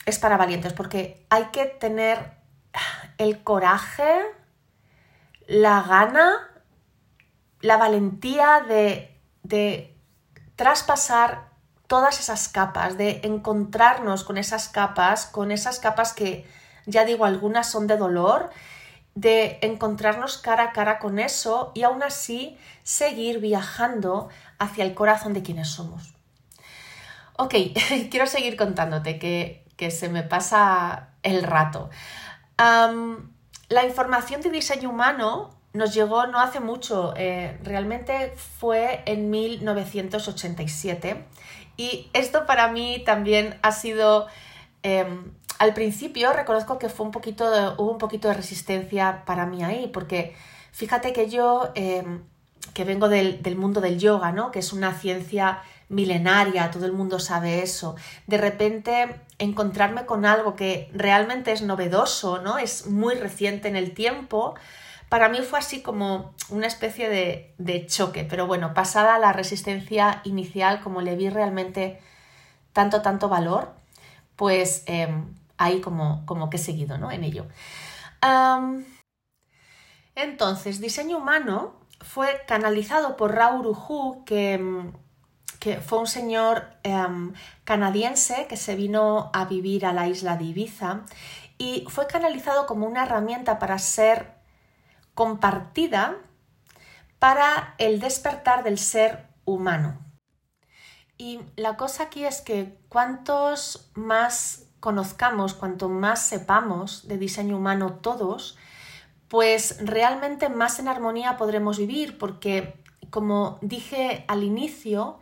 Es 0.06 0.18
para 0.18 0.36
valientes 0.36 0.72
porque 0.72 1.26
hay 1.30 1.46
que 1.46 1.66
tener 1.66 2.32
el 3.18 3.42
coraje, 3.42 4.22
la 5.46 5.82
gana, 5.82 6.48
la 7.60 7.76
valentía 7.76 8.64
de, 8.66 9.20
de 9.42 9.96
traspasar 10.56 11.50
todas 11.86 12.20
esas 12.20 12.48
capas, 12.48 12.96
de 12.96 13.20
encontrarnos 13.24 14.24
con 14.24 14.38
esas 14.38 14.68
capas, 14.68 15.26
con 15.26 15.50
esas 15.50 15.80
capas 15.80 16.12
que, 16.12 16.46
ya 16.86 17.04
digo, 17.04 17.24
algunas 17.24 17.68
son 17.68 17.86
de 17.86 17.96
dolor, 17.96 18.50
de 19.14 19.58
encontrarnos 19.62 20.38
cara 20.38 20.64
a 20.64 20.72
cara 20.72 20.98
con 20.98 21.18
eso 21.18 21.72
y 21.74 21.82
aún 21.82 22.02
así 22.02 22.56
seguir 22.84 23.40
viajando 23.40 24.28
hacia 24.58 24.84
el 24.84 24.94
corazón 24.94 25.32
de 25.32 25.42
quienes 25.42 25.68
somos. 25.68 26.14
Ok, 27.40 27.54
quiero 28.10 28.26
seguir 28.26 28.54
contándote 28.54 29.18
que, 29.18 29.64
se 29.90 30.10
me 30.10 30.22
pasa 30.22 31.08
el 31.22 31.42
rato. 31.42 31.88
la 32.58 33.86
información 33.86 34.42
de 34.42 34.50
diseño 34.50 34.90
humano 34.90 35.48
nos 35.72 35.94
llegó 35.94 36.26
no 36.26 36.38
hace 36.38 36.60
mucho, 36.60 37.14
eh, 37.16 37.58
realmente 37.62 38.34
fue 38.36 39.02
en 39.06 39.30
1987 39.30 41.24
y 41.78 42.10
esto 42.12 42.44
para 42.44 42.68
mí 42.68 43.02
también 43.06 43.58
ha 43.62 43.72
sido, 43.72 44.26
em, 44.82 45.32
al 45.58 45.72
principio 45.72 46.34
reconozco 46.34 46.78
que 46.78 46.90
fue 46.90 47.06
un 47.06 47.12
poquito 47.12 47.46
hubo 47.78 47.90
un 47.90 47.96
poquito 47.96 48.28
de 48.28 48.34
resistencia 48.34 49.24
para 49.24 49.46
mí 49.46 49.64
ahí, 49.64 49.86
porque 49.86 50.36
fíjate 50.72 51.14
que 51.14 51.30
yo, 51.30 51.70
em, 51.74 52.22
que 52.74 52.84
vengo 52.84 53.08
del, 53.08 53.40
del, 53.42 53.56
mundo 53.56 53.80
del 53.80 53.98
yoga, 53.98 54.30
¿no? 54.30 54.50
que 54.50 54.58
es 54.58 54.74
una 54.74 54.92
ciencia 54.92 55.62
milenaria, 55.90 56.70
todo 56.70 56.86
el 56.86 56.92
mundo 56.92 57.18
sabe 57.18 57.62
eso, 57.62 57.96
de 58.26 58.38
repente 58.38 59.20
encontrarme 59.38 60.06
con 60.06 60.24
algo 60.24 60.56
que 60.56 60.88
realmente 60.94 61.52
es 61.52 61.62
novedoso, 61.62 62.40
¿no? 62.40 62.56
es 62.56 62.86
muy 62.86 63.16
reciente 63.16 63.68
en 63.68 63.76
el 63.76 63.92
tiempo, 63.92 64.54
para 65.10 65.28
mí 65.28 65.40
fue 65.42 65.58
así 65.58 65.82
como 65.82 66.32
una 66.50 66.68
especie 66.68 67.08
de, 67.58 67.86
choque, 67.86 68.24
pero 68.24 68.46
bueno, 68.46 68.72
pasada 68.72 69.18
la 69.18 69.32
resistencia 69.32 70.20
inicial, 70.22 70.80
como 70.80 71.02
le 71.02 71.16
vi 71.16 71.28
realmente 71.28 72.00
tanto, 72.72 73.02
tanto 73.02 73.28
valor, 73.28 73.74
pues 74.36 74.84
em, 74.86 75.34
ahí 75.58 75.80
como, 75.80 76.24
como 76.26 76.48
que 76.48 76.58
he 76.58 76.60
seguido 76.60 76.96
¿no? 76.96 77.10
en 77.10 77.24
ello. 77.24 77.46
entonces, 80.14 80.80
diseño 80.80 81.18
humano 81.18 81.74
fue 82.00 82.42
canalizado 82.46 83.16
por 83.16 83.34
Raoul 83.34 83.66
Uhu, 83.66 84.24
que, 84.24 84.52
em, 84.52 84.92
que 85.60 85.80
fue 85.80 85.98
un 85.98 86.06
señor 86.06 86.64
em, 86.82 87.34
canadiense 87.64 88.46
que 88.48 88.56
se 88.56 88.74
vino 88.74 89.30
a 89.32 89.44
vivir 89.44 89.86
a 89.86 89.92
la 89.92 90.08
isla 90.08 90.36
de 90.36 90.44
Ibiza 90.44 91.02
y 91.58 91.84
fue 91.88 92.06
canalizado 92.06 92.66
como 92.66 92.86
una 92.86 93.04
herramienta 93.04 93.58
para 93.58 93.78
ser 93.78 94.34
compartida 95.14 96.16
para 97.18 97.74
el 97.76 98.00
despertar 98.00 98.64
del 98.64 98.78
ser 98.78 99.28
humano. 99.44 99.98
Y 101.18 101.40
la 101.56 101.76
cosa 101.76 102.04
aquí 102.04 102.24
es 102.24 102.40
que 102.40 102.78
cuantos 102.88 103.90
más 103.94 104.66
conozcamos, 104.80 105.52
cuanto 105.52 105.90
más 105.90 106.22
sepamos 106.22 107.06
de 107.06 107.18
diseño 107.18 107.58
humano 107.58 107.98
todos, 108.00 108.56
pues 109.28 109.76
realmente 109.84 110.48
más 110.48 110.78
en 110.78 110.88
armonía 110.88 111.36
podremos 111.36 111.76
vivir, 111.76 112.16
porque 112.16 112.82
como 113.10 113.58
dije 113.60 114.24
al 114.28 114.42
inicio, 114.42 115.18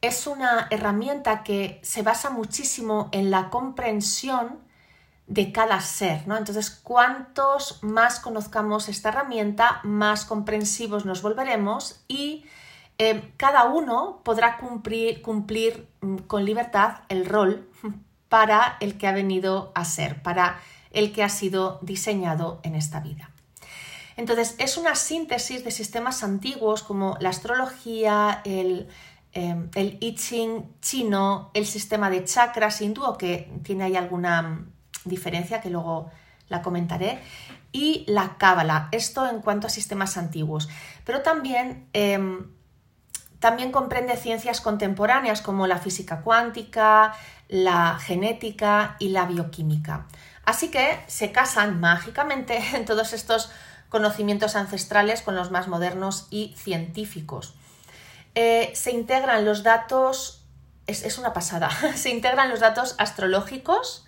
es 0.00 0.26
una 0.26 0.68
herramienta 0.70 1.42
que 1.42 1.80
se 1.82 2.02
basa 2.02 2.30
muchísimo 2.30 3.08
en 3.12 3.30
la 3.30 3.50
comprensión 3.50 4.60
de 5.26 5.52
cada 5.52 5.80
ser, 5.80 6.26
¿no? 6.26 6.36
Entonces, 6.36 6.70
cuantos 6.70 7.82
más 7.82 8.18
conozcamos 8.18 8.88
esta 8.88 9.10
herramienta, 9.10 9.80
más 9.84 10.24
comprensivos 10.24 11.04
nos 11.04 11.20
volveremos 11.20 12.00
y 12.08 12.46
eh, 12.96 13.32
cada 13.36 13.64
uno 13.64 14.20
podrá 14.24 14.56
cumplir, 14.56 15.20
cumplir 15.20 15.88
mm, 16.00 16.16
con 16.18 16.44
libertad 16.44 17.02
el 17.08 17.26
rol 17.26 17.68
para 18.28 18.76
el 18.80 18.96
que 18.96 19.06
ha 19.06 19.12
venido 19.12 19.70
a 19.74 19.84
ser, 19.84 20.22
para 20.22 20.60
el 20.90 21.12
que 21.12 21.22
ha 21.22 21.28
sido 21.28 21.78
diseñado 21.82 22.60
en 22.62 22.74
esta 22.74 23.00
vida. 23.00 23.30
Entonces, 24.16 24.56
es 24.58 24.76
una 24.76 24.96
síntesis 24.96 25.62
de 25.62 25.70
sistemas 25.70 26.24
antiguos 26.24 26.82
como 26.82 27.16
la 27.20 27.28
astrología, 27.28 28.40
el, 28.44 28.88
eh, 29.38 29.54
el 29.76 29.98
I 30.00 30.16
Ching 30.16 30.80
chino, 30.80 31.52
el 31.54 31.64
sistema 31.64 32.10
de 32.10 32.24
chakras 32.24 32.80
hindú, 32.82 33.16
que 33.16 33.48
tiene 33.62 33.84
ahí 33.84 33.94
alguna 33.94 34.66
diferencia 35.04 35.60
que 35.60 35.70
luego 35.70 36.10
la 36.48 36.60
comentaré, 36.60 37.20
y 37.70 38.04
la 38.08 38.36
cábala, 38.36 38.88
esto 38.90 39.30
en 39.30 39.40
cuanto 39.40 39.68
a 39.68 39.70
sistemas 39.70 40.16
antiguos. 40.16 40.68
Pero 41.04 41.22
también, 41.22 41.86
em, 41.92 42.50
también 43.38 43.70
comprende 43.70 44.16
ciencias 44.16 44.60
contemporáneas 44.60 45.40
como 45.40 45.68
la 45.68 45.78
física 45.78 46.22
cuántica, 46.22 47.14
la 47.46 47.96
genética 48.00 48.96
y 48.98 49.10
la 49.10 49.24
bioquímica. 49.26 50.06
Así 50.44 50.68
que 50.68 50.98
se 51.06 51.30
casan 51.30 51.78
mágicamente 51.78 52.58
en 52.74 52.84
todos 52.86 53.12
estos 53.12 53.52
conocimientos 53.88 54.56
ancestrales 54.56 55.22
con 55.22 55.36
los 55.36 55.52
más 55.52 55.68
modernos 55.68 56.26
y 56.28 56.56
científicos. 56.56 57.54
Eh, 58.34 58.72
se 58.74 58.92
integran 58.92 59.44
los 59.44 59.62
datos, 59.62 60.44
es, 60.86 61.02
es 61.02 61.18
una 61.18 61.32
pasada, 61.32 61.70
se 61.96 62.10
integran 62.10 62.50
los 62.50 62.60
datos 62.60 62.94
astrológicos, 62.98 64.04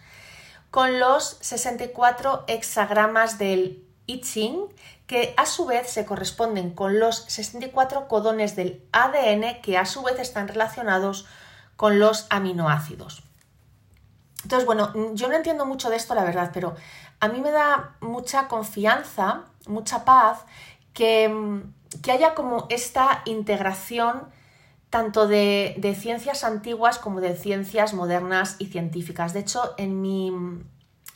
con 0.70 1.00
los 1.00 1.38
64 1.40 2.44
hexagramas 2.46 3.38
del 3.38 3.84
I 4.06 4.20
Ching, 4.20 4.66
que 5.06 5.34
a 5.36 5.46
su 5.46 5.66
vez 5.66 5.90
se 5.90 6.06
corresponden 6.06 6.70
con 6.70 7.00
los 7.00 7.24
64 7.24 8.06
codones 8.06 8.54
del 8.54 8.84
ADN, 8.92 9.60
que 9.62 9.76
a 9.76 9.84
su 9.84 10.02
vez 10.02 10.20
están 10.20 10.46
relacionados 10.46 11.26
con 11.76 11.98
los 11.98 12.26
aminoácidos. 12.30 13.24
Entonces, 14.44 14.66
bueno, 14.66 14.92
yo 15.14 15.28
no 15.28 15.34
entiendo 15.34 15.66
mucho 15.66 15.90
de 15.90 15.96
esto, 15.96 16.14
la 16.14 16.24
verdad, 16.24 16.50
pero 16.54 16.76
a 17.18 17.28
mí 17.28 17.40
me 17.40 17.50
da 17.50 17.96
mucha 18.00 18.48
confianza, 18.48 19.44
mucha 19.66 20.04
paz, 20.04 20.44
que, 20.94 21.62
que 22.02 22.12
haya 22.12 22.34
como 22.34 22.66
esta 22.70 23.22
integración 23.24 24.28
tanto 24.90 25.28
de, 25.28 25.96
ciencias 25.98 26.42
antiguas 26.42 26.98
como 26.98 27.20
de 27.20 27.36
ciencias 27.36 27.94
modernas 27.94 28.56
y 28.58 28.66
científicas. 28.66 29.32
De 29.32 29.40
hecho, 29.40 29.74
en, 29.78 30.02
mi, 30.02 30.32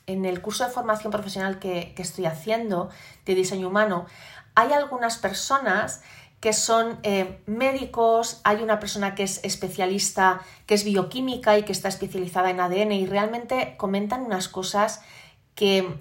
en 0.06 0.24
el 0.24 0.40
curso 0.40 0.64
de 0.64 0.70
formación 0.70 1.10
profesional 1.10 1.58
que, 1.58 1.92
estoy 1.98 2.26
haciendo 2.26 2.88
de 3.26 3.34
diseño 3.34 3.68
humano, 3.68 4.06
hay 4.54 4.72
algunas 4.72 5.18
personas 5.18 6.02
que 6.40 6.52
son 6.52 6.98
eh, 7.02 7.40
médicos, 7.46 8.40
hay 8.44 8.62
una 8.62 8.78
persona 8.78 9.14
que 9.14 9.24
es 9.24 9.40
especialista, 9.42 10.42
que 10.66 10.74
es 10.74 10.84
bioquímica 10.84 11.58
y 11.58 11.64
que 11.64 11.72
está 11.72 11.88
especializada 11.88 12.50
en 12.50 12.60
ADN 12.60 12.92
y 12.92 13.06
realmente 13.06 13.74
comentan 13.76 14.22
unas 14.22 14.48
cosas 14.48 15.00
que, 15.56 15.98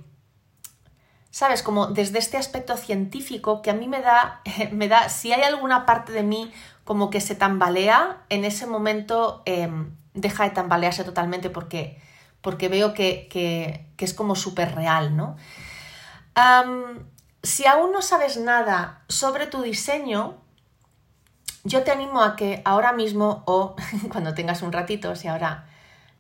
¿sabes? 1.34 1.64
Como 1.64 1.88
desde 1.88 2.20
este 2.20 2.38
aspecto 2.38 2.78
científico 2.78 3.64
que 3.64 3.72
a 3.72 3.74
mí 3.74 3.88
me 3.88 4.02
da, 4.02 4.42
me 4.72 4.88
da, 4.88 5.10
si 5.10 5.34
hay 5.34 5.42
alguna 5.42 5.86
parte 5.86 6.14
de 6.14 6.22
mí 6.22 6.54
como 6.86 7.10
que 7.10 7.22
se 7.22 7.34
tambalea, 7.34 8.22
en 8.30 8.46
ese 8.46 8.68
momento 8.68 9.42
em, 9.46 9.96
deja 10.14 10.44
de 10.44 10.52
tambalearse 10.52 11.04
totalmente 11.04 11.50
porque, 11.50 12.00
porque 12.42 12.70
veo 12.70 12.94
que, 12.94 13.88
es 13.98 14.14
como 14.14 14.36
súper 14.36 14.76
real, 14.76 15.18
¿no? 15.18 15.36
si 17.42 17.66
aún 17.68 17.92
no 17.92 18.02
sabes 18.02 18.38
nada 18.38 19.04
sobre 19.08 19.48
tu 19.48 19.62
diseño, 19.62 20.38
yo 21.64 21.84
te 21.84 21.92
animo 21.92 22.22
a 22.22 22.36
que 22.36 22.62
ahora 22.64 22.94
mismo 22.94 23.44
o 23.46 23.76
cuando 24.12 24.34
tengas 24.34 24.62
un 24.62 24.72
ratito, 24.72 25.16
si 25.16 25.28
ahora 25.28 25.68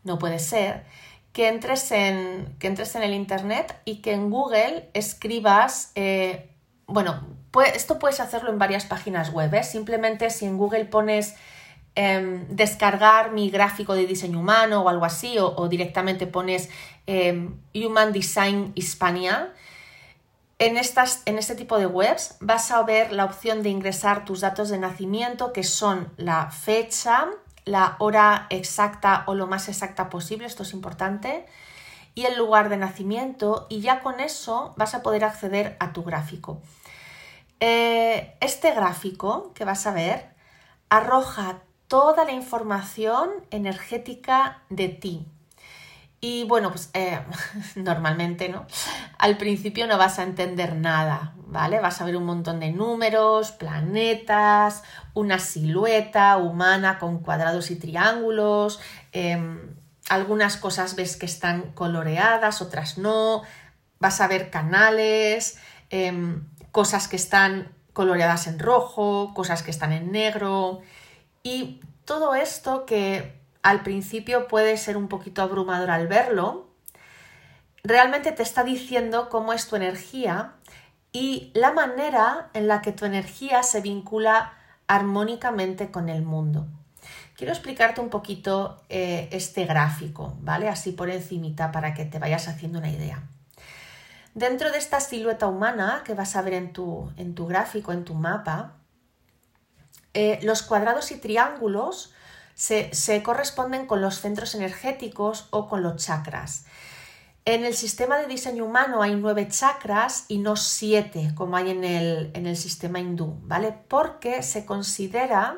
no 0.03 0.20
puede 0.20 0.39
ser, 0.39 0.86
que 1.34 1.48
entres 1.48 1.92
en, 1.92 2.56
que 2.60 2.68
entres 2.68 2.96
en 2.96 3.02
el 3.04 3.13
Internet 3.13 3.82
y 3.86 3.98
que 3.98 4.13
en 4.13 4.30
Google 4.30 4.90
escribas, 4.94 5.92
eh, 5.96 6.52
bueno, 6.86 7.28
esto 7.74 8.00
puedes 8.00 8.20
hacerlo 8.20 8.52
en 8.52 8.60
varias 8.60 8.86
páginas 8.86 9.32
web. 9.32 9.54
¿eh? 9.54 9.63
Simplemente 9.63 10.30
si 10.30 10.46
en 10.46 10.58
Google 10.58 10.86
pones 10.86 11.36
em, 11.96 12.48
descargar 12.50 13.32
mi 13.32 13.50
gráfico 13.50 13.96
de 13.96 14.06
diseño 14.06 14.40
humano 14.40 14.84
o 14.84 14.90
algo 14.90 15.06
así, 15.06 15.38
o, 15.40 15.68
directamente 15.68 16.28
pones 16.28 16.70
em, 17.08 17.56
Human 17.74 18.13
Design 18.13 18.72
Hispania, 18.75 19.52
en, 20.60 20.78
estas, 20.78 21.24
en 21.25 21.40
este 21.40 21.56
tipo 21.56 21.80
de 21.80 21.88
webs 21.88 22.38
vas 22.42 22.70
a 22.70 22.82
ver 22.84 23.12
la 23.12 23.25
opción 23.25 23.63
de 23.63 23.70
ingresar 23.70 24.24
tus 24.24 24.42
datos 24.42 24.70
de 24.70 24.78
nacimiento, 24.78 25.52
que 25.52 25.63
son 25.63 26.13
la 26.16 26.52
fecha, 26.52 27.28
la 27.65 27.96
hora 28.00 28.48
exacta 28.50 29.24
o 29.27 29.36
lo 29.36 29.48
más 29.48 29.70
exacta 29.70 30.10
posible, 30.10 30.46
esto 30.46 30.63
es 30.63 30.74
importante, 30.74 31.46
y 32.15 32.25
el 32.25 32.38
lugar 32.38 32.70
de 32.70 32.77
nacimiento, 32.77 33.67
y 33.70 33.82
ya 33.82 34.01
con 34.01 34.20
eso 34.20 34.74
vas 34.77 34.93
a 34.93 35.01
poder 35.01 35.24
acceder 35.24 35.77
a 35.79 35.93
tu 35.93 36.03
gráfico. 36.03 36.62
Eh, 37.60 38.36
este 38.41 38.72
gráfico 38.72 39.53
que 39.53 39.65
vas 39.65 39.88
a 39.88 39.93
ver 39.93 40.34
arroja 40.89 41.62
toda 41.88 42.25
la 42.25 42.34
información 42.34 43.29
energética 43.51 44.63
de 44.70 44.89
ti. 44.89 45.25
Y 46.24 46.46
bueno, 46.46 46.70
pues 46.70 46.89
eh, 46.94 47.20
normalmente, 47.75 48.48
¿no? 48.48 48.65
Al 49.18 49.36
principio 49.36 49.88
no 49.88 49.98
vas 49.98 50.20
a 50.20 50.24
entender 50.24 50.74
nada, 50.74 51.34
¿vale? 51.48 51.82
Vas 51.82 52.00
a 52.00 52.06
ver 52.06 52.15
un 52.15 52.24
montón 52.24 52.62
de 52.62 52.72
números, 52.72 53.51
planetas, 53.51 54.84
una 55.13 55.38
silueta 55.38 56.38
humana 56.38 56.98
con 56.98 57.20
cuadrados 57.20 57.72
y 57.72 57.75
triángulos, 57.75 58.80
em, 59.12 59.75
algunas 60.08 60.56
cosas 60.56 60.96
ves 60.96 61.18
que 61.18 61.25
están 61.25 61.74
coloreadas, 61.74 62.62
otras 62.62 62.98
no, 62.98 63.42
vas 64.00 64.22
a 64.22 64.27
ver 64.30 64.50
canales, 64.50 65.58
em, 65.89 66.48
cosas 66.72 67.10
que 67.10 67.18
están 67.18 67.75
coloreadas 67.92 68.48
en 68.48 68.60
rojo, 68.60 69.34
cosas 69.34 69.62
que 69.62 69.72
están 69.72 69.92
en 69.92 70.13
negro 70.13 70.80
y 71.44 71.82
todo 72.06 72.34
esto 72.34 72.86
que 72.86 73.43
al 73.63 73.82
principio 73.82 74.48
puede 74.48 74.77
ser 74.77 74.98
un 74.98 75.08
poquito 75.08 75.41
abrumador 75.41 75.89
al 75.89 76.08
verlo, 76.08 76.67
realmente 77.84 78.32
te 78.32 78.43
está 78.43 78.63
diciendo 78.63 79.29
cómo 79.29 79.53
es 79.53 79.67
tu 79.67 79.75
energía 79.75 80.53
y 81.12 81.51
la 81.53 81.72
manera 81.72 82.50
en 82.53 82.67
la 82.67 82.82
que 82.82 82.91
tu 82.91 83.05
energía 83.05 83.63
se 83.63 83.82
vincula 83.82 84.53
armónicamente 84.88 85.91
con 85.91 86.10
el 86.10 86.24
mundo. 86.24 86.67
Quiero 87.36 87.53
explicarte 87.53 88.01
un 88.01 88.10
poquito 88.10 88.82
eh, 88.89 89.29
este 89.32 89.65
gráfico, 89.65 90.38
¿vale? 90.41 90.70
Así 90.70 90.91
por 90.91 91.10
encimita 91.10 91.72
para 91.72 91.93
que 91.93 92.05
te 92.05 92.20
vayas 92.20 92.48
haciendo 92.48 92.79
una 92.79 92.91
idea. 92.91 93.24
Dentro 94.36 94.72
de 94.72 94.77
esta 94.77 95.00
silueta 95.00 95.48
humana 95.48 96.01
que 96.05 96.13
vas 96.13 96.36
a 96.36 96.41
ver 96.41 96.53
en 96.53 96.74
tu, 96.74 97.12
en 97.17 97.36
tu 97.36 97.48
gráfico, 97.48 97.91
en 97.91 98.03
tu 98.03 98.13
mapa, 98.13 98.74
eh, 100.13 100.39
los 100.43 100.63
cuadrados 100.63 101.12
y 101.12 101.17
triángulos 101.17 102.13
se, 102.55 103.24
corresponden 103.24 103.86
con 103.86 104.01
los 104.01 104.19
centros 104.19 104.55
energéticos 104.55 105.48
o 105.51 105.67
con 105.67 105.83
los 105.83 106.03
chakras. 106.03 106.65
En 107.45 107.65
el 107.65 107.74
sistema 107.74 108.17
de 108.17 108.27
diseño 108.27 108.65
humano 108.65 109.01
hay 109.01 109.15
nueve 109.15 109.48
chakras 109.50 110.25
y 110.29 110.38
no 110.38 110.55
siete, 110.55 111.31
como 111.36 111.57
hay 111.57 111.72
en 111.72 111.83
el, 111.83 112.31
en 112.33 112.48
el, 112.48 112.55
sistema 112.55 113.00
hindú, 113.00 113.38
¿vale? 113.41 113.75
Porque 113.88 114.43
se 114.43 114.65
considera 114.65 115.57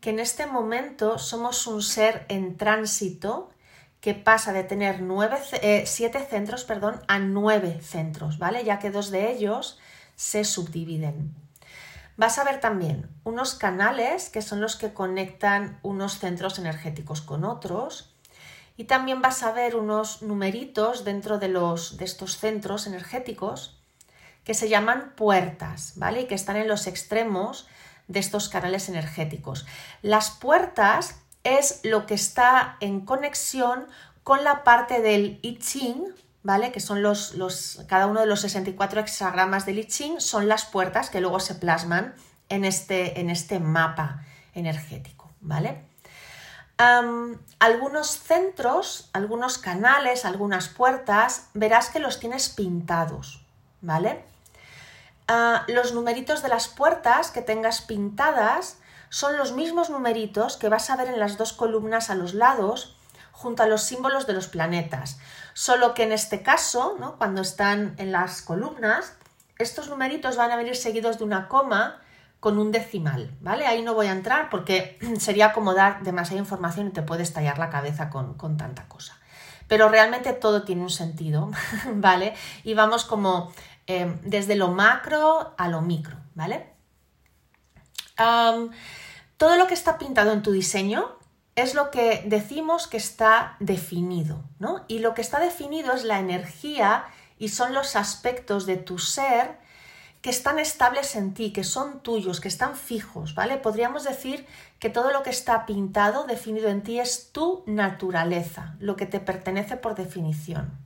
que 0.00 0.10
en 0.10 0.20
este 0.20 0.46
momento 0.46 1.18
somos 1.18 1.66
un 1.66 1.82
ser 1.82 2.24
en 2.28 2.56
tránsito 2.56 3.50
que 4.00 4.14
pasa 4.14 4.52
de 4.52 4.64
tener 4.64 5.02
eh, 5.60 5.84
siete 5.86 6.24
centros 6.24 6.64
perdón, 6.64 7.02
a 7.08 7.18
nueve 7.18 7.80
centros, 7.82 8.38
¿vale? 8.38 8.64
Ya 8.64 8.78
que 8.78 8.90
dos 8.90 9.10
de 9.10 9.30
ellos 9.30 9.78
se 10.14 10.44
subdividen. 10.44 11.34
Vas 12.18 12.36
a 12.40 12.42
ver 12.42 12.58
también 12.58 13.08
unos 13.22 13.54
canales 13.54 14.28
que 14.28 14.42
son 14.42 14.60
los 14.60 14.74
que 14.74 14.92
conectan 14.92 15.78
unos 15.84 16.18
centros 16.18 16.58
energéticos 16.58 17.20
con 17.20 17.44
otros 17.44 18.12
y 18.76 18.84
también 18.84 19.22
vas 19.22 19.44
a 19.44 19.52
ver 19.52 19.76
unos 19.76 20.20
numeritos 20.22 21.04
dentro 21.04 21.38
de, 21.38 21.46
los, 21.46 21.96
de 21.96 22.04
estos 22.04 22.36
centros 22.36 22.88
energéticos 22.88 23.80
que 24.42 24.54
se 24.54 24.68
llaman 24.68 25.12
puertas, 25.14 25.92
¿vale? 25.94 26.22
Y 26.22 26.26
que 26.26 26.34
están 26.34 26.56
en 26.56 26.66
los 26.66 26.88
extremos 26.88 27.68
de 28.08 28.18
estos 28.18 28.48
canales 28.48 28.88
energéticos. 28.88 29.64
Las 30.02 30.30
puertas 30.30 31.20
es 31.44 31.82
lo 31.84 32.04
que 32.06 32.14
está 32.14 32.78
en 32.80 33.02
conexión 33.02 33.86
con 34.24 34.42
la 34.42 34.64
parte 34.64 35.02
del 35.02 35.38
I 35.42 35.60
Ching, 35.60 36.12
¿vale? 36.48 36.72
Que 36.72 36.80
son 36.80 37.02
los, 37.02 37.34
los, 37.34 37.84
cada 37.88 38.06
uno 38.06 38.20
de 38.20 38.26
los 38.26 38.40
64 38.40 39.02
hexagramas 39.02 39.66
del 39.66 39.80
I 39.80 39.84
Ching 39.84 40.18
son 40.18 40.48
las 40.48 40.64
puertas 40.64 41.10
que 41.10 41.20
luego 41.20 41.40
se 41.40 41.54
plasman 41.54 42.14
en 42.48 42.64
este, 42.64 43.20
en 43.20 43.28
este 43.28 43.60
mapa 43.60 44.24
energético, 44.54 45.30
¿vale? 45.40 45.84
algunos 47.58 48.20
centros, 48.20 49.10
algunos 49.12 49.58
canales, 49.58 50.24
algunas 50.24 50.68
puertas, 50.68 51.50
verás 51.52 51.90
que 51.90 51.98
los 51.98 52.20
tienes 52.20 52.48
pintados, 52.48 53.44
¿vale? 53.80 54.24
Ah, 55.26 55.64
los 55.66 55.92
numeritos 55.92 56.40
de 56.40 56.48
las 56.48 56.68
puertas 56.68 57.32
que 57.32 57.42
tengas 57.42 57.82
pintadas 57.82 58.78
son 59.10 59.36
los 59.36 59.52
mismos 59.52 59.90
numeritos 59.90 60.56
que 60.56 60.68
vas 60.68 60.88
a 60.88 60.96
ver 60.96 61.08
en 61.08 61.18
las 61.18 61.36
dos 61.36 61.52
columnas 61.52 62.10
a 62.10 62.14
los 62.14 62.32
lados 62.32 62.97
junto 63.38 63.62
a 63.62 63.66
los 63.66 63.84
símbolos 63.84 64.26
de 64.26 64.32
los 64.32 64.48
planetas. 64.48 65.20
Solo 65.54 65.94
que 65.94 66.02
en 66.02 66.10
este 66.10 66.42
caso, 66.42 66.96
cuando 67.18 67.40
están 67.40 67.94
en 67.96 68.10
las 68.10 68.42
columnas, 68.42 69.12
estos 69.58 69.88
numeritos 69.88 70.36
van 70.36 70.50
a 70.50 70.56
venir 70.56 70.74
seguidos 70.74 71.18
de 71.18 71.24
una 71.24 71.46
coma 71.46 72.00
con 72.40 72.58
un 72.58 72.72
decimal, 72.72 73.30
¿vale? 73.40 73.68
Ahí 73.68 73.82
no 73.82 73.94
voy 73.94 74.08
a 74.08 74.12
entrar 74.12 74.50
porque 74.50 74.98
sería 75.20 75.52
como 75.52 75.72
dar 75.72 76.02
demasiada 76.02 76.40
información 76.40 76.88
y 76.88 76.90
te 76.90 77.02
puede 77.02 77.22
estallar 77.22 77.60
la 77.60 77.70
cabeza 77.70 78.10
con, 78.10 78.56
tanta 78.56 78.88
cosa. 78.88 79.16
Pero 79.68 79.88
realmente 79.88 80.32
todo 80.32 80.64
tiene 80.64 80.82
un 80.82 80.90
sentido, 80.90 81.52
¿vale? 81.94 82.34
Y 82.64 82.74
vamos 82.74 83.04
como 83.04 83.52
eh, 83.86 84.18
desde 84.24 84.56
lo 84.56 84.72
macro 84.72 85.54
a 85.56 85.68
lo 85.68 85.80
micro, 85.80 86.16
¿vale? 86.34 86.74
todo 89.36 89.56
lo 89.56 89.68
que 89.68 89.74
está 89.74 89.96
pintado 89.96 90.32
en 90.32 90.42
tu 90.42 90.50
diseño 90.50 91.17
es 91.62 91.74
lo 91.74 91.90
que 91.90 92.22
decimos 92.24 92.86
que 92.86 92.96
está 92.96 93.56
definido, 93.58 94.44
¿no? 94.60 94.84
Y 94.86 95.00
lo 95.00 95.14
que 95.14 95.22
está 95.22 95.40
definido 95.40 95.92
es 95.92 96.04
la 96.04 96.20
energía 96.20 97.04
y 97.36 97.48
son 97.48 97.74
los 97.74 97.96
aspectos 97.96 98.64
de 98.64 98.76
tu 98.76 98.98
ser 98.98 99.58
que 100.22 100.30
están 100.30 100.60
estables 100.60 101.16
en 101.16 101.34
ti, 101.34 101.52
que 101.52 101.64
son 101.64 102.00
tuyos, 102.00 102.40
que 102.40 102.46
están 102.46 102.76
fijos, 102.76 103.34
¿vale? 103.34 103.56
Podríamos 103.56 104.04
decir 104.04 104.46
que 104.78 104.88
todo 104.88 105.10
lo 105.10 105.24
que 105.24 105.30
está 105.30 105.66
pintado, 105.66 106.26
definido 106.26 106.68
en 106.68 106.82
ti, 106.82 107.00
es 107.00 107.32
tu 107.32 107.64
naturaleza, 107.66 108.76
lo 108.78 108.94
que 108.94 109.06
te 109.06 109.18
pertenece 109.18 109.76
por 109.76 109.96
definición. 109.96 110.78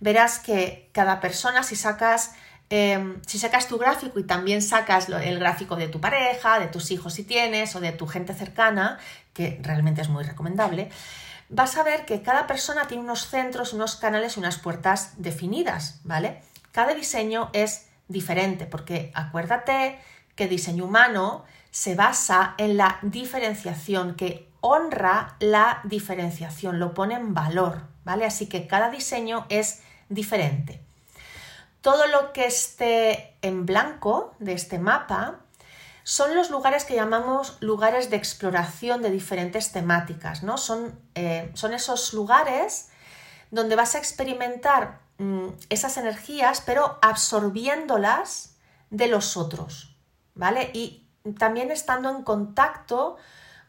Verás 0.00 0.38
que 0.38 0.90
cada 0.92 1.20
persona, 1.20 1.62
si 1.62 1.76
sacas 1.76 2.32
Em, 2.70 3.20
si 3.26 3.38
sacas 3.38 3.68
tu 3.68 3.76
gráfico 3.76 4.18
y 4.18 4.24
también 4.24 4.62
sacas 4.62 5.08
el 5.08 5.38
gráfico 5.38 5.76
de 5.76 5.88
tu 5.88 6.00
pareja, 6.00 6.58
de 6.58 6.68
tus 6.68 6.90
hijos 6.90 7.14
si 7.14 7.24
tienes 7.24 7.76
o 7.76 7.80
de 7.80 7.92
tu 7.92 8.06
gente 8.06 8.32
cercana, 8.32 8.98
que 9.34 9.60
realmente 9.62 10.00
es 10.00 10.08
muy 10.08 10.24
recomendable, 10.24 10.90
vas 11.48 11.76
a 11.76 11.82
ver 11.82 12.06
que 12.06 12.22
cada 12.22 12.46
persona 12.46 12.86
tiene 12.86 13.02
unos 13.02 13.28
centros, 13.28 13.74
unos 13.74 13.96
canales 13.96 14.36
y 14.36 14.40
unas 14.40 14.58
puertas 14.58 15.14
definidas, 15.18 16.00
¿vale? 16.04 16.40
Cada 16.72 16.94
diseño 16.94 17.50
es 17.52 17.88
diferente 18.08 18.66
porque 18.66 19.10
acuérdate 19.14 19.98
que 20.34 20.48
diseño 20.48 20.86
humano 20.86 21.44
se 21.70 21.94
basa 21.94 22.54
en 22.56 22.78
la 22.78 22.98
diferenciación, 23.02 24.14
que 24.14 24.50
honra 24.60 25.36
la 25.40 25.80
diferenciación, 25.84 26.78
lo 26.78 26.94
pone 26.94 27.14
en 27.14 27.34
valor, 27.34 27.82
¿vale? 28.04 28.24
Así 28.24 28.48
que 28.48 28.66
cada 28.66 28.90
diseño 28.90 29.46
es 29.50 29.82
diferente. 30.08 30.80
Todo 31.82 32.06
lo 32.06 32.32
que 32.32 32.46
esté 32.46 33.36
en 33.42 33.66
blanco 33.66 34.34
de 34.38 34.54
este 34.54 34.78
mapa 34.78 35.40
son 36.04 36.34
los 36.34 36.50
lugares 36.50 36.84
que 36.84 36.94
llamamos 36.94 37.58
lugares 37.60 38.08
de 38.08 38.16
exploración 38.16 39.02
de 39.02 39.10
diferentes 39.10 39.72
temáticas, 39.72 40.42
¿no? 40.42 40.58
Son, 40.58 40.98
eh, 41.14 41.50
son 41.54 41.74
esos 41.74 42.12
lugares 42.12 42.88
donde 43.50 43.76
vas 43.76 43.94
a 43.94 43.98
experimentar 43.98 45.00
mm, 45.18 45.48
esas 45.68 45.96
energías, 45.96 46.62
pero 46.64 46.98
absorbiéndolas 47.02 48.56
de 48.90 49.08
los 49.08 49.36
otros, 49.36 49.96
¿vale? 50.34 50.70
Y 50.72 51.06
también 51.38 51.70
estando 51.70 52.10
en 52.10 52.22
contacto 52.22 53.16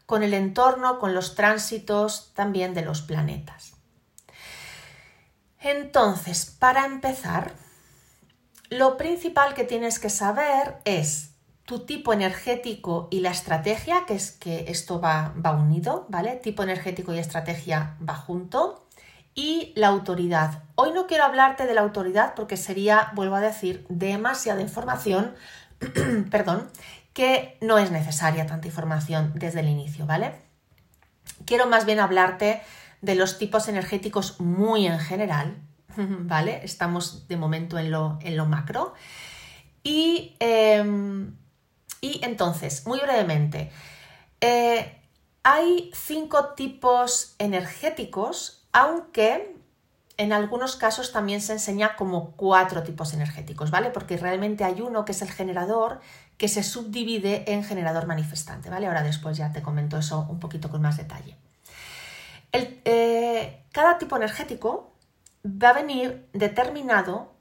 con 0.06 0.22
el 0.22 0.34
entorno, 0.34 0.98
con 0.98 1.14
los 1.14 1.34
tránsitos 1.34 2.32
también 2.34 2.74
de 2.74 2.82
los 2.82 3.02
planetas. 3.02 3.74
Entonces, 5.60 6.44
para 6.46 6.84
empezar, 6.84 7.54
lo 8.74 8.96
principal 8.96 9.54
que 9.54 9.62
tienes 9.62 10.00
que 10.00 10.10
saber 10.10 10.78
es 10.84 11.30
tu 11.64 11.86
tipo 11.86 12.12
energético 12.12 13.06
y 13.08 13.20
la 13.20 13.30
estrategia, 13.30 14.04
que 14.04 14.14
es 14.14 14.32
que 14.32 14.64
esto 14.68 15.00
va, 15.00 15.32
va 15.44 15.52
unido, 15.52 16.06
¿vale? 16.08 16.32
Tipo 16.34 16.64
energético 16.64 17.14
y 17.14 17.18
estrategia 17.18 17.96
va 18.06 18.16
junto. 18.16 18.88
Y 19.32 19.72
la 19.76 19.88
autoridad. 19.88 20.64
Hoy 20.74 20.90
no 20.92 21.06
quiero 21.06 21.22
hablarte 21.22 21.66
de 21.66 21.74
la 21.74 21.82
autoridad 21.82 22.34
porque 22.34 22.56
sería, 22.56 23.12
vuelvo 23.14 23.36
a 23.36 23.40
decir, 23.40 23.86
demasiada 23.88 24.60
información, 24.60 25.36
perdón, 26.30 26.68
que 27.12 27.56
no 27.60 27.78
es 27.78 27.92
necesaria 27.92 28.46
tanta 28.46 28.66
información 28.66 29.32
desde 29.36 29.60
el 29.60 29.68
inicio, 29.68 30.04
¿vale? 30.04 30.34
Quiero 31.46 31.68
más 31.68 31.86
bien 31.86 32.00
hablarte 32.00 32.60
de 33.02 33.14
los 33.14 33.38
tipos 33.38 33.68
energéticos 33.68 34.40
muy 34.40 34.88
en 34.88 34.98
general, 34.98 35.58
¿vale? 35.96 36.60
Estamos 36.64 37.28
de 37.28 37.36
momento 37.36 37.78
en 37.78 37.90
lo, 37.90 38.18
en 38.22 38.36
lo 38.36 38.46
macro. 38.46 38.94
Y, 39.82 40.36
em, 40.40 41.36
y, 42.00 42.20
entonces, 42.24 42.86
muy 42.86 43.00
brevemente, 43.00 43.70
eh, 44.40 45.00
hay 45.42 45.90
cinco 45.94 46.54
tipos 46.54 47.34
energéticos, 47.38 48.66
aunque 48.72 49.54
en 50.16 50.32
algunos 50.32 50.76
casos 50.76 51.12
también 51.12 51.40
se 51.40 51.52
enseña 51.52 51.96
como 51.96 52.32
cuatro 52.32 52.82
tipos 52.82 53.12
energéticos, 53.12 53.70
¿vale? 53.70 53.90
Porque 53.90 54.16
realmente 54.16 54.64
hay 54.64 54.80
uno 54.80 55.04
que 55.04 55.12
es 55.12 55.22
el 55.22 55.30
generador 55.30 56.00
que 56.38 56.48
se 56.48 56.62
subdivide 56.62 57.52
en 57.52 57.64
generador 57.64 58.06
manifestante, 58.06 58.70
¿vale? 58.70 58.86
Ahora 58.86 59.02
después 59.02 59.36
ya 59.36 59.52
te 59.52 59.62
comento 59.62 59.98
eso 59.98 60.26
un 60.30 60.40
poquito 60.40 60.70
con 60.70 60.82
más 60.82 60.96
detalle. 60.96 61.36
Eh, 62.52 63.64
cada 63.72 63.98
tipo 63.98 64.16
energético 64.16 64.93
va 65.44 65.70
a 65.70 65.74
venir 65.74 66.28
determinado 66.32 67.32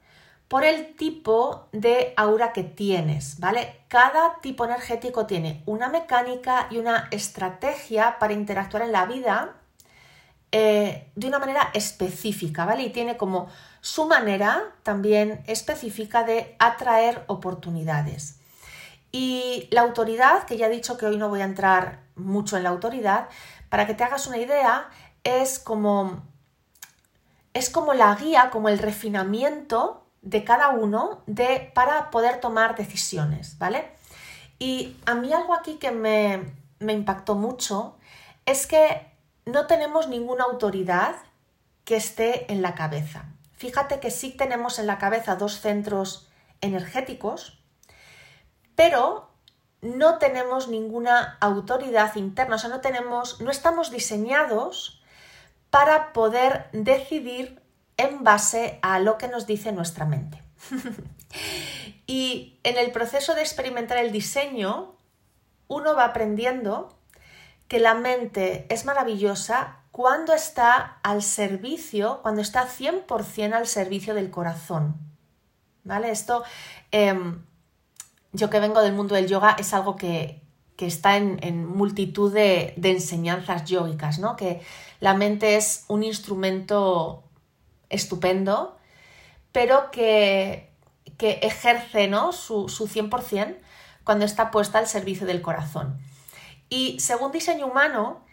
por 0.48 0.66
el 0.66 0.96
tipo 0.96 1.68
de 1.72 2.14
aura 2.16 2.54
que 2.54 2.64
tienes, 2.64 3.40
¿vale? 3.40 3.82
Cada 3.88 4.40
tipo 4.42 4.66
energético 4.66 5.26
tiene 5.26 5.64
una 5.66 5.90
mecánica 5.90 6.68
y 6.70 6.78
una 6.78 7.08
estrategia 7.12 8.20
para 8.20 8.34
interactuar 8.34 8.84
en 8.84 8.92
la 8.92 9.06
vida 9.06 9.56
eh, 10.52 11.10
de 11.16 11.28
una 11.28 11.40
manera 11.40 11.72
específica, 11.74 12.66
¿vale? 12.66 12.84
Y 12.84 12.92
tiene 12.92 13.18
como 13.18 13.48
su 13.82 14.06
manera 14.06 14.76
también 14.84 15.44
específica 15.48 16.24
de 16.24 16.56
atraer 16.60 17.24
oportunidades. 17.26 18.40
Y 19.12 19.68
la 19.72 19.82
autoridad, 19.82 20.44
que 20.44 20.58
ya 20.58 20.68
he 20.68 20.70
dicho 20.70 20.98
que 20.98 21.08
hoy 21.08 21.18
no 21.18 21.30
voy 21.30 21.42
a 21.42 21.46
entrar 21.46 22.04
mucho 22.16 22.58
en 22.58 22.64
la 22.64 22.70
autoridad, 22.70 23.30
para 23.70 23.88
que 23.88 23.96
te 23.96 24.04
hagas 24.04 24.28
una 24.28 24.38
idea, 24.38 24.90
es 25.24 25.58
como, 25.58 26.22
es 27.54 27.70
como 27.70 27.94
la 27.94 28.14
guía, 28.16 28.50
como 28.50 28.70
el 28.70 28.80
refinamiento 28.80 30.06
de 30.22 30.44
cada 30.44 30.70
uno 30.70 31.22
de, 31.28 31.72
para 31.74 32.10
poder 32.10 32.40
tomar 32.40 32.76
decisiones, 32.76 33.58
¿vale? 33.58 33.92
Y 34.58 34.96
a 35.06 35.16
mí 35.16 35.34
algo 35.34 35.54
aquí 35.54 35.76
que 35.76 35.92
me, 35.92 36.54
me 36.80 36.94
impactó 36.94 37.36
mucho 37.36 37.98
es 38.46 38.68
que 38.68 39.12
no 39.46 39.68
tenemos 39.68 40.08
ninguna 40.08 40.46
autoridad 40.46 41.16
que 41.84 41.98
esté 41.98 42.52
en 42.52 42.62
la 42.62 42.76
cabeza. 42.76 43.26
Fíjate 43.54 44.00
que 44.00 44.12
sí 44.12 44.32
tenemos 44.32 44.80
en 44.80 44.88
la 44.88 44.98
cabeza 44.98 45.36
dos 45.36 45.60
centros 45.60 46.30
energéticos, 46.62 47.60
pero 48.76 49.30
no 49.82 50.18
tenemos 50.18 50.70
ninguna 50.70 51.38
autoridad 51.42 52.16
interna, 52.16 52.56
o 52.56 52.60
sea, 52.60 52.70
no 52.70 52.80
tenemos, 52.80 53.42
no 53.42 53.52
estamos 53.52 53.92
diseñados 53.92 55.03
para 55.74 56.14
poder 56.14 56.70
decidir 56.72 57.60
en 57.98 58.24
base 58.24 58.78
a 58.84 59.00
lo 59.00 59.18
que 59.18 59.28
nos 59.28 59.48
dice 59.48 59.72
nuestra 59.72 60.06
mente. 60.06 60.40
y 62.06 62.60
en 62.62 62.78
el 62.78 62.92
proceso 62.92 63.34
de 63.34 63.42
experimentar 63.42 63.98
el 63.98 64.12
diseño, 64.12 64.94
uno 65.68 65.96
va 65.96 66.06
aprendiendo 66.06 66.96
que 67.68 67.80
la 67.80 67.96
mente 67.96 68.68
es 68.70 68.86
maravillosa 68.86 69.80
cuando 69.90 70.34
está 70.34 71.00
al 71.02 71.24
servicio, 71.24 72.20
cuando 72.22 72.42
está 72.42 72.68
100% 72.68 73.54
al 73.54 73.66
servicio 73.66 74.14
del 74.14 74.30
corazón. 74.30 74.96
¿Vale? 75.84 76.12
Esto, 76.12 76.44
em, 76.92 77.44
yo 78.32 78.52
que 78.52 78.60
vengo 78.60 78.80
del 78.84 78.94
mundo 78.94 79.16
del 79.16 79.26
yoga, 79.26 79.56
es 79.58 79.74
algo 79.74 79.96
que, 79.96 80.40
está 80.78 81.16
en, 81.16 81.66
multitud 81.66 82.34
de, 82.34 82.74
de, 82.76 82.92
enseñanzas 82.92 83.64
yógicas, 83.64 84.20
¿no? 84.20 84.36
Que 84.36 84.62
la 85.04 85.14
mente 85.14 85.58
es 85.58 85.84
un 85.90 86.02
instrumento 86.02 87.26
estupendo, 87.90 88.78
pero 89.52 89.92
que, 89.92 90.72
ejerce 91.20 92.08
¿no? 92.08 92.32
su, 92.32 92.70
su 92.70 92.88
100% 92.88 93.58
cuando 94.06 94.24
está 94.24 94.50
puesta 94.50 94.80
al 94.80 94.88
servicio 94.88 95.28
del 95.28 95.42
corazón. 95.42 96.00
Y 96.70 97.02
según 97.02 97.34
diseño 97.34 97.68
humano, 97.68 98.24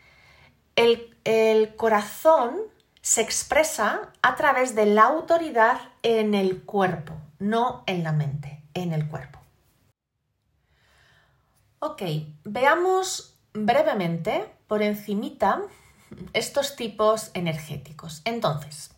el, 0.77 1.19
el 1.25 1.75
corazón 1.75 2.57
se 3.03 3.21
expresa 3.21 4.13
a 4.23 4.37
través 4.37 4.77
de 4.77 4.87
la 4.87 5.07
autoridad 5.07 5.81
en 6.05 6.35
el 6.35 6.63
cuerpo, 6.63 7.15
no 7.41 7.83
en 7.89 8.05
la 8.05 8.13
mente, 8.13 8.63
en 8.75 8.93
el 8.93 9.09
cuerpo. 9.09 9.41
Ok, 11.81 12.03
veamos 12.45 13.37
brevemente, 13.55 14.55
por 14.69 14.83
encimita, 14.83 15.63
estos 16.33 16.77
tipos 16.77 17.31
energéticos. 17.35 18.23
Entonces, 18.25 18.91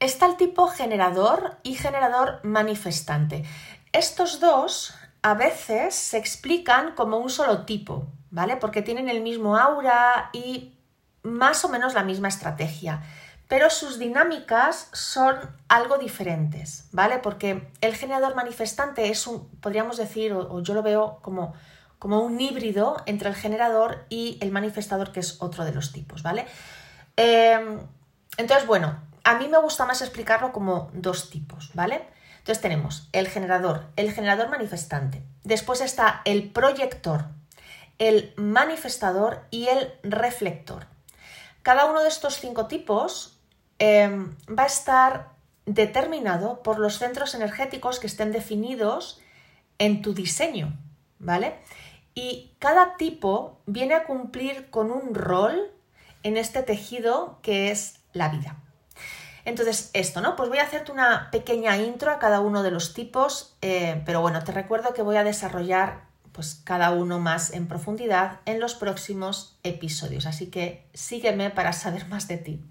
Está 0.00 0.26
el 0.26 0.36
tipo 0.36 0.68
generador 0.68 1.56
y 1.64 1.74
generador 1.74 2.38
manifestante. 2.44 3.44
Estos 3.92 4.38
dos 4.38 4.94
a 5.22 5.34
veces 5.34 5.96
se 5.96 6.18
explican 6.18 6.94
como 6.94 7.18
un 7.18 7.30
solo 7.30 7.64
tipo, 7.64 8.06
¿vale? 8.30 8.56
Porque 8.56 8.82
tienen 8.82 9.08
el 9.08 9.22
mismo 9.22 9.56
aura 9.56 10.30
y 10.32 10.78
más 11.24 11.64
o 11.64 11.68
menos 11.68 11.94
la 11.94 12.04
misma 12.04 12.28
estrategia, 12.28 13.02
pero 13.48 13.70
sus 13.70 13.98
dinámicas 13.98 14.88
son 14.92 15.36
algo 15.66 15.98
diferentes, 15.98 16.88
¿vale? 16.92 17.18
Porque 17.18 17.68
el 17.80 17.96
generador 17.96 18.36
manifestante 18.36 19.08
es 19.08 19.26
un, 19.26 19.48
podríamos 19.60 19.96
decir, 19.96 20.32
o, 20.32 20.62
yo 20.62 20.74
lo 20.74 20.82
veo 20.84 21.18
como, 21.22 21.54
como 21.98 22.20
un 22.20 22.40
híbrido 22.40 22.96
entre 23.06 23.28
el 23.28 23.34
generador 23.34 24.06
y 24.08 24.38
el 24.40 24.50
manifestador, 24.50 25.12
que 25.12 25.20
es 25.20 25.42
otro 25.42 25.64
de 25.64 25.72
los 25.72 25.92
tipos, 25.92 26.22
¿vale? 26.22 26.46
Em, 27.16 27.80
entonces, 28.36 28.66
bueno, 28.66 29.00
a 29.24 29.36
mí 29.38 29.48
me 29.48 29.58
gusta 29.58 29.84
más 29.84 30.00
explicarlo 30.00 30.52
como 30.52 30.90
dos 30.92 31.30
tipos, 31.30 31.70
¿vale? 31.74 32.02
Entonces 32.38 32.62
tenemos 32.62 33.08
el 33.12 33.28
generador, 33.28 33.86
el 33.96 34.12
generador 34.12 34.48
manifestante. 34.48 35.22
Después 35.44 35.80
está 35.80 36.22
el 36.24 36.50
proyector, 36.50 37.26
el 37.98 38.32
manifestador 38.36 39.44
y 39.50 39.66
el 39.66 39.92
reflector. 40.02 40.86
Cada 41.62 41.86
uno 41.86 42.02
de 42.02 42.08
estos 42.08 42.38
cinco 42.38 42.66
tipos 42.66 43.38
em, 43.78 44.36
va 44.48 44.62
a 44.62 44.66
estar 44.66 45.32
determinado 45.66 46.62
por 46.62 46.78
los 46.78 46.98
centros 46.98 47.34
energéticos 47.34 47.98
que 47.98 48.06
estén 48.06 48.32
definidos 48.32 49.20
en 49.78 50.00
tu 50.00 50.14
diseño, 50.14 50.78
¿vale? 51.18 51.58
Y 52.20 52.50
cada 52.58 52.96
tipo 52.96 53.60
viene 53.66 53.94
a 53.94 54.02
cumplir 54.02 54.70
con 54.70 54.90
un 54.90 55.14
rol 55.14 55.70
en 56.24 56.36
este 56.36 56.64
tejido 56.64 57.38
que 57.42 57.70
es 57.70 58.00
la 58.12 58.28
vida. 58.28 58.56
Entonces, 59.44 59.90
esto, 59.92 60.20
¿no? 60.20 60.34
Pues 60.34 60.48
voy 60.48 60.58
a 60.58 60.64
hacerte 60.64 60.90
una 60.90 61.30
pequeña 61.30 61.76
intro 61.76 62.10
a 62.10 62.18
cada 62.18 62.40
uno 62.40 62.64
de 62.64 62.72
los 62.72 62.92
tipos, 62.92 63.56
eh, 63.62 64.02
pero 64.04 64.20
bueno, 64.20 64.42
te 64.42 64.50
recuerdo 64.50 64.94
que 64.94 65.02
voy 65.02 65.14
a 65.14 65.22
desarrollar 65.22 66.08
pues 66.32 66.60
cada 66.64 66.90
uno 66.90 67.20
más 67.20 67.52
en 67.52 67.68
profundidad 67.68 68.40
en 68.46 68.58
los 68.58 68.74
próximos 68.74 69.56
episodios, 69.62 70.26
así 70.26 70.48
que 70.48 70.88
sígueme 70.94 71.50
para 71.50 71.72
saber 71.72 72.08
más 72.08 72.26
de 72.26 72.38
ti. 72.38 72.64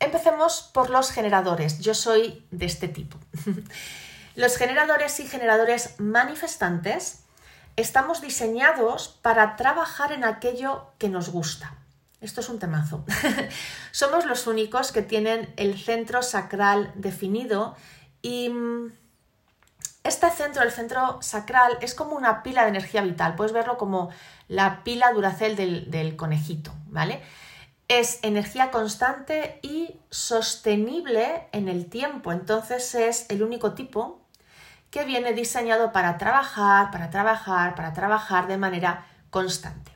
empecemos 0.00 0.70
por 0.74 0.90
los 0.90 1.12
generadores. 1.12 1.78
Yo 1.78 1.94
soy 1.94 2.44
de 2.50 2.66
este 2.66 2.88
tipo. 2.88 3.16
los 4.34 4.56
generadores 4.56 5.20
y 5.20 5.26
generadores 5.26 5.94
manifestantes 5.98 7.24
estamos 7.76 8.20
diseñados 8.20 9.08
para 9.22 9.56
trabajar 9.56 10.12
en 10.12 10.24
aquello 10.24 10.90
que 10.98 11.08
nos 11.08 11.30
gusta. 11.30 11.74
Esto 12.20 12.40
es 12.40 12.48
un 12.48 12.58
temazo. 12.58 13.04
Somos 13.90 14.26
los 14.26 14.46
únicos 14.46 14.92
que 14.92 15.02
tienen 15.02 15.52
el 15.56 15.78
centro 15.78 16.22
sacral 16.22 16.92
definido 16.94 17.74
y 18.22 18.48
mm, 18.48 18.92
este 20.04 20.30
centro, 20.30 20.62
el 20.62 20.70
centro 20.70 21.18
sacral, 21.20 21.78
es 21.80 21.94
como 21.94 22.16
una 22.16 22.42
pila 22.42 22.62
de 22.62 22.70
energía 22.70 23.02
vital. 23.02 23.34
Puedes 23.34 23.52
verlo 23.52 23.76
como 23.76 24.10
la 24.48 24.82
pila 24.84 25.12
duracel 25.12 25.56
del, 25.56 25.90
del 25.90 26.16
conejito, 26.16 26.72
¿vale? 26.86 27.22
Es 27.88 28.20
energía 28.22 28.70
constante 28.70 29.58
y 29.62 30.00
sostenible 30.10 31.48
en 31.52 31.68
el 31.68 31.86
tiempo. 31.86 32.32
Entonces 32.32 32.94
es 32.94 33.26
el 33.30 33.42
único 33.42 33.74
tipo 33.74 34.21
que 34.92 35.04
viene 35.04 35.32
diseñado 35.32 35.90
para 35.90 36.16
trabajar, 36.18 36.92
para 36.92 37.10
trabajar, 37.10 37.74
para 37.74 37.92
trabajar 37.94 38.46
de 38.46 38.58
manera 38.58 39.06
constante. 39.30 39.90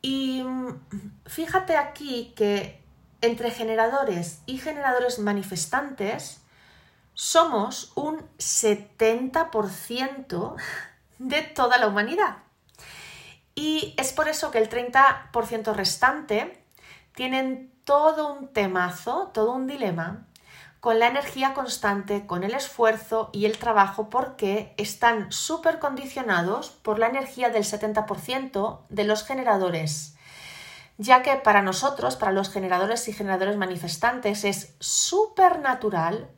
Y 0.00 0.44
mm, 0.44 0.80
fíjate 1.26 1.76
aquí 1.76 2.32
que 2.36 2.80
entre 3.20 3.50
generadores 3.50 4.40
y 4.46 4.58
generadores 4.58 5.18
manifestantes 5.18 6.40
somos 7.12 7.90
un 7.96 8.24
70% 8.38 10.54
de 11.18 11.42
toda 11.42 11.78
la 11.78 11.88
humanidad. 11.88 12.36
Y 13.56 13.96
es 13.98 14.12
por 14.12 14.28
eso 14.28 14.52
que 14.52 14.58
el 14.58 14.70
30% 14.70 15.74
restante 15.74 16.62
tienen 17.16 17.72
todo 17.82 18.32
un 18.32 18.52
temazo, 18.52 19.32
todo 19.34 19.54
un 19.54 19.66
dilema 19.66 20.27
con 20.80 20.98
la 20.98 21.08
energía 21.08 21.54
constante, 21.54 22.26
con 22.26 22.44
el 22.44 22.54
esfuerzo 22.54 23.30
y 23.32 23.46
el 23.46 23.58
trabajo 23.58 24.10
porque 24.10 24.74
están 24.76 25.32
súper 25.32 25.78
condicionados 25.78 26.70
por 26.70 26.98
la 26.98 27.08
energía 27.08 27.50
del 27.50 27.64
70% 27.64 28.80
de 28.88 29.04
los 29.04 29.24
generadores. 29.24 30.14
Ya 30.96 31.22
que 31.22 31.36
para 31.36 31.62
nosotros, 31.62 32.16
para 32.16 32.32
los 32.32 32.50
generadores 32.50 33.08
y 33.08 33.12
generadores 33.12 33.56
manifestantes, 33.56 34.44
es 34.44 34.74
súper 34.80 35.60
natural 35.60 36.28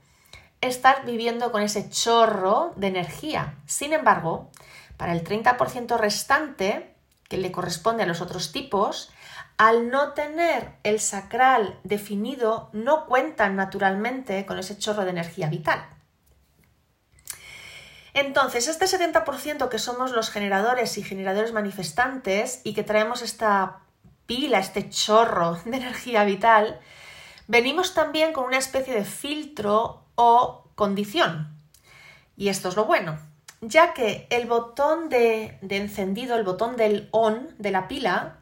estar 0.60 1.04
viviendo 1.06 1.52
con 1.52 1.62
ese 1.62 1.88
chorro 1.88 2.72
de 2.76 2.88
energía. 2.88 3.54
Sin 3.66 3.92
embargo, 3.92 4.50
para 4.96 5.12
el 5.12 5.24
30% 5.24 5.98
restante, 5.98 6.94
que 7.30 7.38
le 7.38 7.52
corresponde 7.52 8.02
a 8.02 8.06
los 8.06 8.20
otros 8.20 8.50
tipos, 8.50 9.12
al 9.56 9.88
no 9.88 10.14
tener 10.14 10.72
el 10.82 10.98
sacral 10.98 11.78
definido, 11.84 12.70
no 12.72 13.06
cuentan 13.06 13.54
naturalmente 13.54 14.44
con 14.46 14.58
ese 14.58 14.76
chorro 14.76 15.04
de 15.04 15.10
energía 15.10 15.48
vital. 15.48 15.86
Entonces, 18.14 18.66
este 18.66 18.86
70% 18.86 19.68
que 19.68 19.78
somos 19.78 20.10
los 20.10 20.30
generadores 20.30 20.98
y 20.98 21.04
generadores 21.04 21.52
manifestantes 21.52 22.62
y 22.64 22.74
que 22.74 22.82
traemos 22.82 23.22
esta 23.22 23.78
pila, 24.26 24.58
este 24.58 24.90
chorro 24.90 25.54
de 25.64 25.76
energía 25.76 26.24
vital, 26.24 26.80
venimos 27.46 27.94
también 27.94 28.32
con 28.32 28.44
una 28.44 28.58
especie 28.58 28.92
de 28.92 29.04
filtro 29.04 30.04
o 30.16 30.64
condición. 30.74 31.56
Y 32.36 32.48
esto 32.48 32.70
es 32.70 32.74
lo 32.74 32.86
bueno, 32.86 33.20
ya 33.60 33.92
que 33.92 34.26
el 34.30 34.46
botón 34.46 35.08
de, 35.08 35.58
encendido, 35.68 36.36
el 36.36 36.44
botón 36.44 36.76
del 36.76 37.08
on 37.10 37.54
de 37.58 37.70
la 37.70 37.88
pila, 37.88 38.38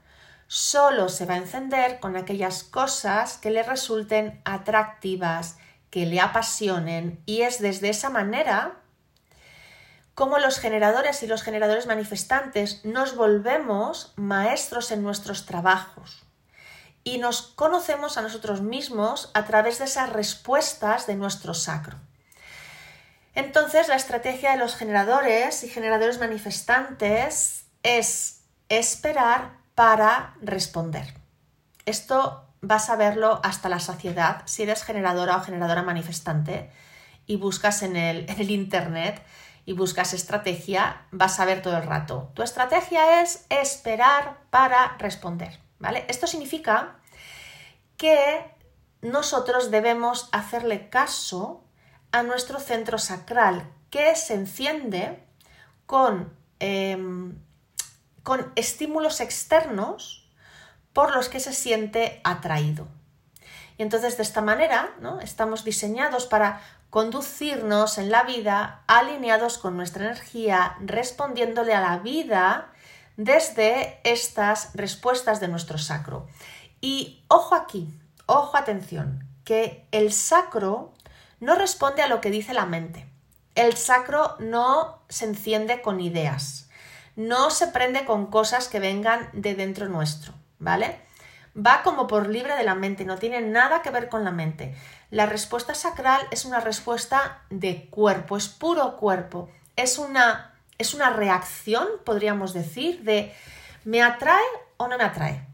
solo 0.46 1.08
se 1.08 1.26
va 1.26 1.34
a 1.34 1.38
encender 1.38 2.00
con 2.00 2.16
aquellas 2.16 2.62
cosas 2.62 3.36
que 3.36 3.50
le 3.50 3.62
resulten 3.62 4.40
atractivas, 4.44 5.58
que 5.90 6.06
le 6.06 6.20
apasionen 6.20 7.20
y 7.26 7.42
es 7.42 7.60
desde 7.60 7.90
esa 7.90 8.10
manera 8.10 8.76
como 10.14 10.38
los 10.38 10.58
generadores 10.58 11.22
y 11.22 11.28
los 11.28 11.42
generadores 11.42 11.86
manifestantes 11.86 12.84
nos 12.84 13.14
volvemos 13.14 14.12
maestros 14.16 14.90
en 14.90 15.02
nuestros 15.02 15.46
trabajos 15.46 16.24
y 17.04 17.18
nos 17.18 17.42
conocemos 17.42 18.18
a 18.18 18.22
nosotros 18.22 18.60
mismos 18.60 19.30
a 19.32 19.44
través 19.44 19.78
de 19.78 19.84
esas 19.84 20.12
respuestas 20.12 21.06
de 21.06 21.14
nuestro 21.14 21.54
sacro. 21.54 21.98
Entonces, 23.38 23.86
la 23.86 23.94
estrategia 23.94 24.50
de 24.50 24.56
los 24.56 24.74
generadores 24.74 25.62
y 25.62 25.68
generadores 25.68 26.18
manifestantes 26.18 27.66
es 27.84 28.42
esperar 28.68 29.52
para 29.76 30.34
responder. 30.42 31.14
Esto 31.86 32.48
vas 32.62 32.90
a 32.90 32.96
verlo 32.96 33.40
hasta 33.44 33.68
la 33.68 33.78
saciedad 33.78 34.42
si 34.46 34.64
eres 34.64 34.82
generadora 34.82 35.36
o 35.36 35.40
generadora 35.40 35.84
manifestante 35.84 36.72
y 37.26 37.36
buscas 37.36 37.84
en 37.84 37.94
el, 37.94 38.28
en 38.28 38.40
el 38.40 38.50
Internet 38.50 39.22
y 39.64 39.72
buscas 39.72 40.14
estrategia, 40.14 41.06
vas 41.12 41.38
a 41.38 41.44
ver 41.44 41.62
todo 41.62 41.76
el 41.76 41.84
rato. 41.84 42.32
Tu 42.34 42.42
estrategia 42.42 43.22
es 43.22 43.46
esperar 43.50 44.38
para 44.50 44.96
responder, 44.98 45.60
¿vale? 45.78 46.04
Esto 46.08 46.26
significa 46.26 46.96
que 47.96 48.52
nosotros 49.00 49.70
debemos 49.70 50.28
hacerle 50.32 50.88
caso 50.88 51.62
a 52.12 52.22
nuestro 52.22 52.60
centro 52.60 52.98
sacral, 52.98 53.70
que 53.90 54.14
se 54.16 54.34
enciende 54.34 55.22
con, 55.86 56.32
em, 56.60 57.38
con 58.22 58.52
estímulos 58.56 59.20
externos 59.20 60.28
por 60.92 61.14
los 61.14 61.28
que 61.28 61.40
se 61.40 61.52
siente 61.52 62.20
atraído. 62.24 62.88
Y 63.76 63.82
entonces 63.82 64.16
de 64.16 64.24
esta 64.24 64.42
manera 64.42 64.90
¿no? 65.00 65.20
estamos 65.20 65.64
diseñados 65.64 66.26
para 66.26 66.60
conducirnos 66.90 67.98
en 67.98 68.10
la 68.10 68.24
vida 68.24 68.82
alineados 68.86 69.58
con 69.58 69.76
nuestra 69.76 70.06
energía, 70.06 70.76
respondiéndole 70.80 71.74
a 71.74 71.80
la 71.80 71.98
vida 71.98 72.72
desde 73.16 74.00
estas 74.04 74.70
respuestas 74.74 75.40
de 75.40 75.48
nuestro 75.48 75.78
sacro. 75.78 76.26
Y 76.80 77.24
ojo 77.28 77.54
aquí, 77.54 77.88
ojo 78.26 78.56
atención, 78.56 79.28
que 79.44 79.86
el 79.92 80.12
sacro 80.12 80.92
no 81.40 81.54
responde 81.54 82.02
a 82.02 82.08
lo 82.08 82.20
que 82.20 82.30
dice 82.30 82.54
la 82.54 82.66
mente. 82.66 83.06
El 83.54 83.76
sacro 83.76 84.36
no 84.38 85.02
se 85.08 85.24
enciende 85.24 85.82
con 85.82 86.00
ideas, 86.00 86.68
no 87.16 87.50
se 87.50 87.66
prende 87.68 88.04
con 88.04 88.26
cosas 88.26 88.68
que 88.68 88.80
vengan 88.80 89.28
de 89.32 89.54
dentro 89.54 89.88
nuestro, 89.88 90.32
¿vale? 90.58 91.00
Va 91.56 91.82
como 91.82 92.06
por 92.06 92.28
libre 92.28 92.54
de 92.54 92.62
la 92.62 92.76
mente, 92.76 93.04
no 93.04 93.18
tiene 93.18 93.40
nada 93.40 93.82
que 93.82 93.90
ver 93.90 94.08
con 94.08 94.24
la 94.24 94.30
mente. 94.30 94.76
La 95.10 95.26
respuesta 95.26 95.74
sacral 95.74 96.20
es 96.30 96.44
una 96.44 96.60
respuesta 96.60 97.42
de 97.50 97.88
cuerpo, 97.90 98.36
es 98.36 98.48
puro 98.48 98.96
cuerpo. 98.96 99.48
Es 99.74 99.98
una, 99.98 100.54
es 100.76 100.94
una 100.94 101.10
reacción, 101.10 101.88
podríamos 102.04 102.52
decir, 102.52 103.02
de 103.02 103.34
me 103.84 104.02
atrae 104.02 104.44
o 104.76 104.86
no 104.86 104.98
me 104.98 105.04
atrae. 105.04 105.47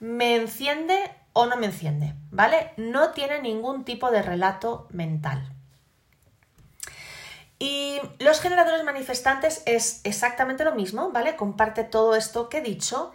Me 0.00 0.36
enciende 0.36 0.98
o 1.32 1.46
no 1.46 1.56
me 1.56 1.66
enciende, 1.66 2.14
¿vale? 2.30 2.72
No 2.76 3.10
tiene 3.10 3.40
ningún 3.40 3.84
tipo 3.84 4.10
de 4.10 4.22
relato 4.22 4.88
mental. 4.90 5.52
Y 7.58 8.00
los 8.20 8.40
generadores 8.40 8.84
manifestantes 8.84 9.62
es 9.66 10.00
exactamente 10.04 10.64
lo 10.64 10.74
mismo, 10.74 11.10
¿vale? 11.10 11.36
Comparte 11.36 11.84
todo 11.84 12.14
esto 12.14 12.48
que 12.48 12.58
he 12.58 12.62
dicho. 12.62 13.12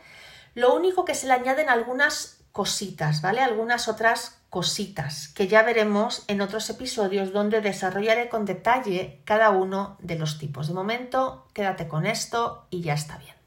Lo 0.54 0.76
único 0.76 1.06
que 1.06 1.16
se 1.16 1.28
le 1.28 1.34
añaden 1.34 1.70
algunas 1.70 2.44
cositas, 2.52 3.22
¿vale? 3.22 3.42
Algunas 3.42 3.88
otras 3.88 4.40
cositas 4.50 5.30
que 5.30 5.48
ya 5.48 5.64
veremos 5.64 6.24
en 6.28 6.42
otros 6.42 6.70
episodios 6.70 7.34
donde 7.34 7.62
desarrollaré 7.62 8.30
con 8.30 8.46
detalle 8.46 9.22
cada 9.26 9.50
uno 9.50 9.98
de 10.00 10.20
los 10.20 10.38
tipos. 10.38 10.68
De 10.68 10.74
momento, 10.74 11.48
quédate 11.54 11.88
con 11.88 12.06
esto 12.06 12.68
y 12.70 12.82
ya 12.82 12.94
está 12.94 13.18
bien. 13.18 13.43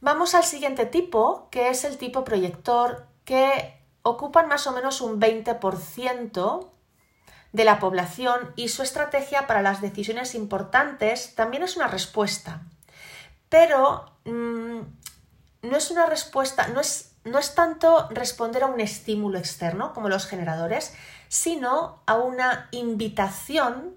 Vamos 0.00 0.34
al 0.34 0.44
siguiente 0.44 0.86
tipo, 0.86 1.48
que 1.50 1.68
es 1.70 1.84
el 1.84 1.98
tipo 1.98 2.24
proyector, 2.24 3.06
que 3.24 3.80
ocupan 4.02 4.48
más 4.48 4.66
o 4.66 4.72
menos 4.72 5.00
un 5.00 5.20
20% 5.20 6.70
de 7.52 7.64
la 7.64 7.78
población 7.78 8.52
y 8.56 8.68
su 8.68 8.82
estrategia 8.82 9.46
para 9.46 9.62
las 9.62 9.80
decisiones 9.80 10.34
importantes 10.34 11.34
también 11.34 11.62
es 11.62 11.76
una 11.76 11.88
respuesta. 11.88 12.62
Pero 13.48 14.04
mm, 14.24 14.80
no 15.62 15.76
es 15.76 15.90
una 15.90 16.06
respuesta, 16.06 16.68
no 16.68 16.80
es 16.80 17.16
no 17.26 17.38
es 17.40 17.54
tanto 17.54 18.08
responder 18.10 18.62
a 18.62 18.66
un 18.66 18.80
estímulo 18.80 19.38
externo 19.38 19.92
como 19.92 20.08
los 20.08 20.26
generadores, 20.26 20.94
sino 21.28 22.02
a 22.06 22.14
una 22.14 22.68
invitación 22.70 23.96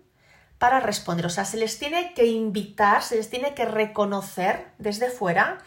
para 0.57 0.79
responder. 0.79 1.27
O 1.27 1.29
sea, 1.29 1.45
se 1.45 1.57
les 1.57 1.77
tiene 1.79 2.13
que 2.15 2.25
invitar, 2.25 3.03
se 3.03 3.15
les 3.15 3.29
tiene 3.29 3.53
que 3.53 3.65
reconocer 3.65 4.71
desde 4.79 5.09
fuera 5.09 5.59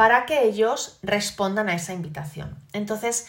para 0.00 0.24
que 0.24 0.44
ellos 0.44 0.98
respondan 1.02 1.68
a 1.68 1.74
esa 1.74 1.92
invitación. 1.92 2.56
Entonces, 2.72 3.26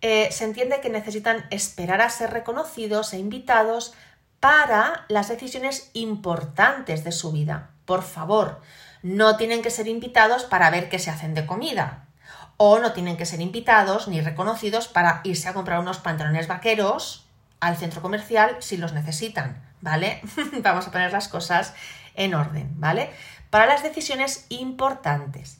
eh, 0.00 0.28
se 0.32 0.42
entiende 0.42 0.80
que 0.80 0.90
necesitan 0.90 1.46
esperar 1.50 2.02
a 2.02 2.10
ser 2.10 2.30
reconocidos 2.30 3.12
e 3.12 3.18
invitados 3.18 3.94
para 4.40 5.04
las 5.08 5.28
decisiones 5.28 5.88
importantes 5.92 7.04
de 7.04 7.12
su 7.12 7.30
vida. 7.30 7.70
Por 7.84 8.02
favor, 8.02 8.60
no 9.04 9.36
tienen 9.36 9.62
que 9.62 9.70
ser 9.70 9.86
invitados 9.86 10.42
para 10.42 10.68
ver 10.70 10.88
qué 10.88 10.98
se 10.98 11.10
hacen 11.10 11.32
de 11.32 11.46
comida 11.46 12.08
o 12.56 12.80
no 12.80 12.92
tienen 12.92 13.16
que 13.16 13.24
ser 13.24 13.40
invitados 13.40 14.08
ni 14.08 14.20
reconocidos 14.20 14.88
para 14.88 15.20
irse 15.22 15.48
a 15.48 15.54
comprar 15.54 15.78
unos 15.78 15.98
pantalones 15.98 16.48
vaqueros 16.48 17.24
al 17.60 17.76
centro 17.76 18.02
comercial 18.02 18.56
si 18.58 18.78
los 18.78 18.92
necesitan, 18.94 19.62
¿vale? 19.80 20.22
Vamos 20.60 20.88
a 20.88 20.90
poner 20.90 21.12
las 21.12 21.28
cosas 21.28 21.72
en 22.16 22.34
orden, 22.34 22.68
¿vale? 22.80 23.10
Para 23.48 23.66
las 23.66 23.84
decisiones 23.84 24.46
importantes. 24.48 25.59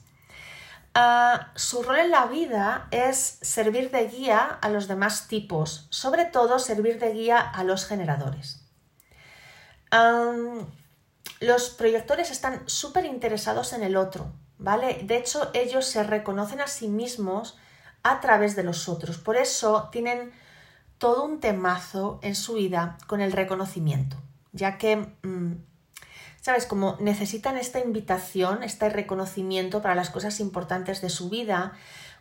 Ah, 0.93 1.51
su 1.55 1.83
rol 1.83 1.99
en 1.99 2.11
la 2.11 2.25
vida 2.25 2.87
es 2.91 3.39
servir 3.41 3.91
de 3.91 4.07
guía 4.07 4.59
a 4.61 4.69
los 4.69 4.89
demás 4.89 5.27
tipos, 5.27 5.87
sobre 5.89 6.25
todo 6.25 6.59
servir 6.59 6.99
de 6.99 7.13
guía 7.13 7.39
a 7.39 7.63
los 7.63 7.85
generadores. 7.85 8.57
los 11.39 11.69
proyectores 11.71 12.29
están 12.29 12.63
súper 12.67 13.05
interesados 13.05 13.73
en 13.73 13.83
el 13.83 13.97
otro, 13.97 14.31
¿vale? 14.57 15.01
De 15.03 15.17
hecho, 15.17 15.49
ellos 15.53 15.85
se 15.85 16.03
reconocen 16.03 16.61
a 16.61 16.67
sí 16.67 16.87
mismos 16.87 17.57
a 18.03 18.19
través 18.19 18.55
de 18.55 18.63
los 18.63 18.87
otros. 18.87 19.17
Por 19.17 19.37
eso 19.37 19.89
tienen 19.91 20.31
todo 20.97 21.23
un 21.23 21.39
temazo 21.39 22.19
en 22.21 22.35
su 22.35 22.53
vida 22.53 22.97
con 23.07 23.21
el 23.21 23.31
reconocimiento, 23.31 24.17
ya 24.51 24.77
que, 24.77 24.97
mm, 25.23 25.53
¿sabes? 26.41 26.65
Como 26.65 26.97
necesitan 26.99 27.57
esta 27.57 27.79
invitación, 27.79 28.63
este 28.63 28.89
reconocimiento 28.89 29.81
para 29.81 29.95
las 29.95 30.09
cosas 30.09 30.41
importantes 30.41 31.01
de 31.01 31.09
su 31.09 31.29
vida, 31.29 31.73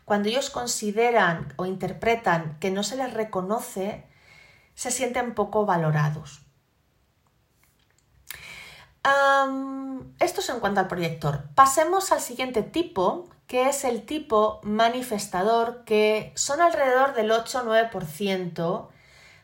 cuando 0.04 0.28
ellos 0.28 0.50
consideran 0.50 1.52
o 1.56 1.66
interpretan 1.66 2.56
que 2.60 2.70
no 2.70 2.84
se 2.84 2.96
les 2.96 3.12
reconoce, 3.12 4.06
se 4.74 4.92
sienten 4.92 5.34
poco 5.34 5.66
valorados 5.66 6.42
esto 10.18 10.40
es 10.40 10.48
en 10.50 10.60
cuanto 10.60 10.80
al 10.80 10.88
proyector. 10.88 11.44
Pasemos 11.54 12.12
al 12.12 12.20
siguiente 12.20 12.62
tipo, 12.62 13.28
que 13.46 13.68
es 13.68 13.84
el 13.84 14.04
tipo 14.04 14.60
manifestador, 14.62 15.84
que 15.84 16.32
son 16.36 16.60
alrededor 16.60 17.14
del 17.14 17.30
8-9% 17.30 18.88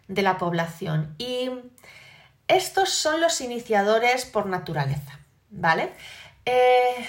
de 0.08 0.22
la 0.22 0.38
población. 0.38 1.14
Y 1.18 1.50
estos 2.48 2.90
son 2.90 3.20
los 3.20 3.40
iniciadores 3.40 4.24
por 4.24 4.46
naturaleza, 4.46 5.20
¿vale? 5.50 5.92
Eh, 6.44 7.06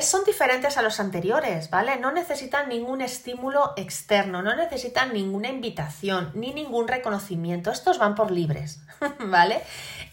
son 0.00 0.24
diferentes 0.24 0.76
a 0.76 0.82
los 0.82 1.00
anteriores, 1.00 1.70
¿vale? 1.70 1.96
No 1.96 2.12
necesitan 2.12 2.68
ningún 2.68 3.00
estímulo 3.00 3.72
externo, 3.76 4.42
no 4.42 4.54
necesitan 4.54 5.12
ninguna 5.12 5.48
invitación 5.48 6.32
ni 6.34 6.52
ningún 6.52 6.88
reconocimiento. 6.88 7.70
Estos 7.70 7.98
van 7.98 8.14
por 8.14 8.30
libres, 8.30 8.80
¿vale? 9.20 9.62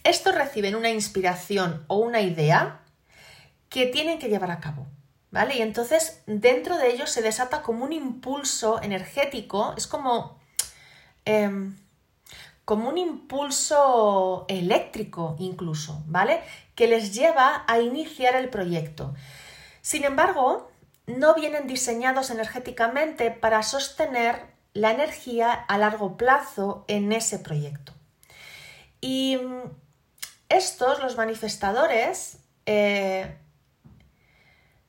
Estos 0.04 0.36
reciben 0.36 0.76
una 0.76 0.90
inspiración 0.90 1.86
o 1.88 1.98
una 1.98 2.22
idea 2.22 2.82
que 3.70 3.88
tienen 3.88 4.20
que 4.20 4.30
llevar 4.30 4.52
a 4.52 4.60
cabo, 4.60 4.86
¿vale? 5.32 5.58
Y 5.58 5.62
entonces 5.62 6.22
dentro 6.28 6.78
de 6.78 6.92
ellos 6.92 7.10
se 7.10 7.24
desata 7.24 7.62
como 7.64 7.86
un 7.86 7.94
impulso 7.94 8.82
energético, 8.82 9.74
es 9.76 9.88
como, 9.88 10.40
em, 11.26 11.76
como 12.66 12.90
un 12.90 12.98
impulso 12.98 14.46
eléctrico 14.48 15.36
incluso, 15.40 16.04
¿vale? 16.08 16.42
Que 16.76 16.88
les 16.88 17.14
lleva 17.14 17.64
a 17.68 17.80
iniciar 17.80 18.36
el 18.36 18.50
proyecto. 18.50 19.14
Sin 19.82 20.06
embargo, 20.06 20.72
no 21.06 21.36
vienen 21.36 21.68
diseñados 21.68 22.30
energéticamente 22.30 23.32
para 23.32 23.64
sostener 23.64 24.54
la 24.74 24.92
energía 24.92 25.52
a 25.52 25.78
largo 25.78 26.18
plazo 26.18 26.86
en 26.88 27.12
ese 27.12 27.40
proyecto. 27.40 27.94
Y 29.02 29.38
mm, 29.38 29.70
estos, 30.50 31.00
los 31.02 31.18
manifestadores, 31.18 32.38
eh, 32.66 33.38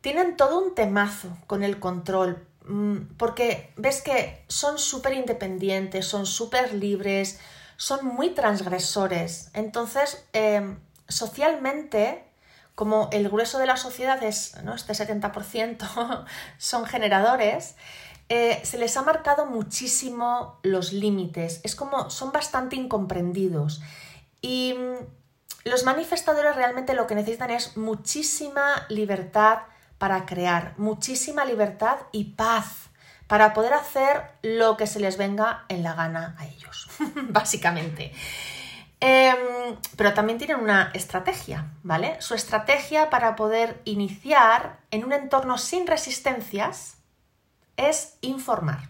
tienen 0.01 0.37
todo 0.37 0.61
un 0.61 0.75
temazo 0.75 1.37
con 1.47 1.63
el 1.65 1.81
control, 1.81 2.47
mm, 2.67 3.17
porque 3.17 3.73
ves 3.77 4.03
que 4.03 4.45
son 4.49 4.79
súper 4.79 5.15
independientes, 5.15 6.07
son 6.07 6.27
súper 6.27 6.75
libres, 6.75 7.41
son 7.77 8.07
muy 8.07 8.31
transgresores. 8.31 9.51
Entonces, 9.55 10.25
eh, 10.33 10.77
socialmente, 11.09 12.25
como 12.75 13.09
el 13.13 13.29
grueso 13.29 13.59
de 13.59 13.67
la 13.67 13.77
sociedad 13.77 14.23
es, 14.23 14.63
¿no? 14.63 14.75
este 14.75 14.93
70% 14.93 16.25
son 16.59 16.87
generadores, 16.87 17.77
eh, 18.29 18.61
se 18.65 18.79
les 18.79 18.97
ha 18.97 19.03
marcado 19.03 19.47
muchísimo 19.47 20.59
los 20.63 20.93
límites. 20.93 21.61
Es 21.63 21.75
como 21.77 22.11
son 22.11 22.33
bastante 22.33 22.77
incomprendidos. 22.77 23.83
Y 24.41 24.75
mm, 24.75 25.69
los 25.69 25.85
manifestadores 25.85 26.57
realmente 26.57 26.95
lo 26.95 27.07
que 27.07 27.15
necesitan 27.15 27.51
es 27.51 27.77
muchísima 27.77 28.87
libertad 28.89 29.61
para 29.99 30.27
crear, 30.27 30.75
muchísima 30.79 31.45
libertad 31.45 31.99
y 32.13 32.25
paz 32.33 32.91
para 33.27 33.53
poder 33.53 33.73
hacer 33.75 34.23
lo 34.43 34.77
que 34.77 34.87
se 34.87 35.01
les 35.01 35.17
venga 35.17 35.65
en 35.69 35.83
la 35.83 35.95
gana 35.95 36.37
a 36.39 36.47
ellos, 36.47 36.89
básicamente. 37.29 38.13
Em, 39.01 39.77
pero 39.97 40.15
también 40.15 40.39
tienen 40.39 40.61
una 40.61 40.91
estrategia, 40.95 41.73
¿vale? 41.83 42.21
Su 42.21 42.35
estrategia 42.35 43.11
para 43.11 43.37
poder 43.37 43.83
iniciar 43.85 44.79
en 44.91 45.05
un 45.05 45.13
entorno 45.13 45.59
sin 45.59 45.87
resistencias 45.87 46.97
es 47.77 48.17
informar. 48.23 48.89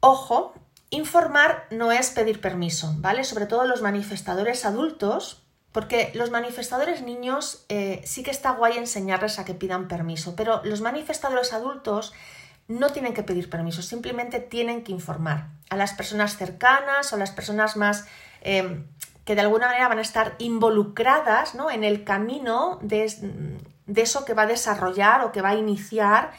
Ojo, 0.00 0.54
informar 0.90 1.66
no 1.70 1.90
es 1.90 2.10
pedir 2.10 2.40
permiso, 2.40 2.92
¿vale? 2.98 3.24
Sobre 3.24 3.46
todo 3.46 3.64
los 3.64 3.82
manifestadores 3.82 4.64
adultos, 4.64 5.45
porque 5.76 6.10
los 6.14 6.30
manifestadores 6.30 7.02
niños 7.02 7.66
eh, 7.68 8.00
sí 8.02 8.22
que 8.22 8.30
está 8.30 8.52
guay 8.52 8.78
enseñarles 8.78 9.38
a 9.38 9.44
que 9.44 9.52
pidan 9.52 9.88
permiso, 9.88 10.34
pero 10.34 10.62
los 10.64 10.80
manifestadores 10.80 11.52
adultos 11.52 12.14
no 12.66 12.92
tienen 12.92 13.12
que 13.12 13.22
pedir 13.22 13.50
permiso, 13.50 13.82
simplemente 13.82 14.40
tienen 14.40 14.82
que 14.84 14.92
informar 14.92 15.48
a 15.68 15.76
las 15.76 15.92
personas 15.92 16.38
cercanas 16.38 17.12
o 17.12 17.16
a 17.16 17.18
las 17.18 17.30
personas 17.30 17.76
más 17.76 18.06
eh, 18.40 18.86
que 19.26 19.34
de 19.34 19.42
alguna 19.42 19.66
manera 19.66 19.86
van 19.88 19.98
a 19.98 20.00
estar 20.00 20.34
involucradas 20.38 21.54
¿no? 21.54 21.70
en 21.70 21.84
el 21.84 22.04
camino 22.04 22.78
de, 22.80 23.04
eso 23.96 24.24
que 24.24 24.32
va 24.32 24.44
a 24.44 24.46
desarrollar 24.46 25.26
o 25.26 25.30
que 25.30 25.42
va 25.42 25.50
a 25.50 25.56
iniciar 25.56 26.32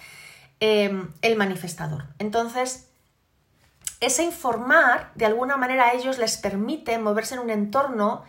eh, 0.60 1.00
el 1.22 1.36
manifestador. 1.36 2.06
Entonces, 2.18 2.88
ese 4.00 4.24
informar, 4.24 5.12
de 5.14 5.28
alguna 5.28 5.58
manera, 5.58 5.90
a 5.90 5.94
ellos 5.94 6.18
les 6.18 6.38
permite 6.38 6.98
moverse 6.98 7.36
en 7.36 7.42
un 7.42 7.52
entorno 7.52 8.24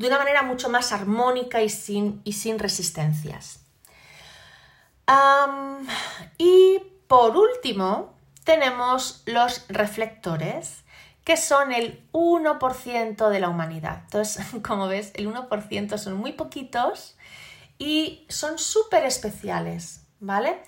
de 0.00 0.06
una 0.06 0.18
manera 0.18 0.42
mucho 0.42 0.70
más 0.70 0.92
armónica 0.92 1.60
y 1.60 1.68
sin, 1.68 2.22
y 2.24 2.32
sin 2.32 2.58
resistencias. 2.58 3.60
y 6.38 6.78
por 7.06 7.36
último, 7.36 8.14
tenemos 8.44 9.22
los 9.26 9.66
reflectores, 9.68 10.84
que 11.24 11.36
son 11.36 11.72
el 11.72 12.08
1% 12.12 13.28
de 13.28 13.40
la 13.40 13.48
humanidad. 13.50 14.02
Entonces, 14.04 14.46
como 14.66 14.88
ves, 14.88 15.12
el 15.14 15.28
1% 15.28 15.98
son 15.98 16.14
muy 16.14 16.32
poquitos 16.32 17.16
y 17.78 18.24
son 18.30 18.58
súper 18.58 19.04
especiales, 19.04 20.06
¿vale? 20.18 20.62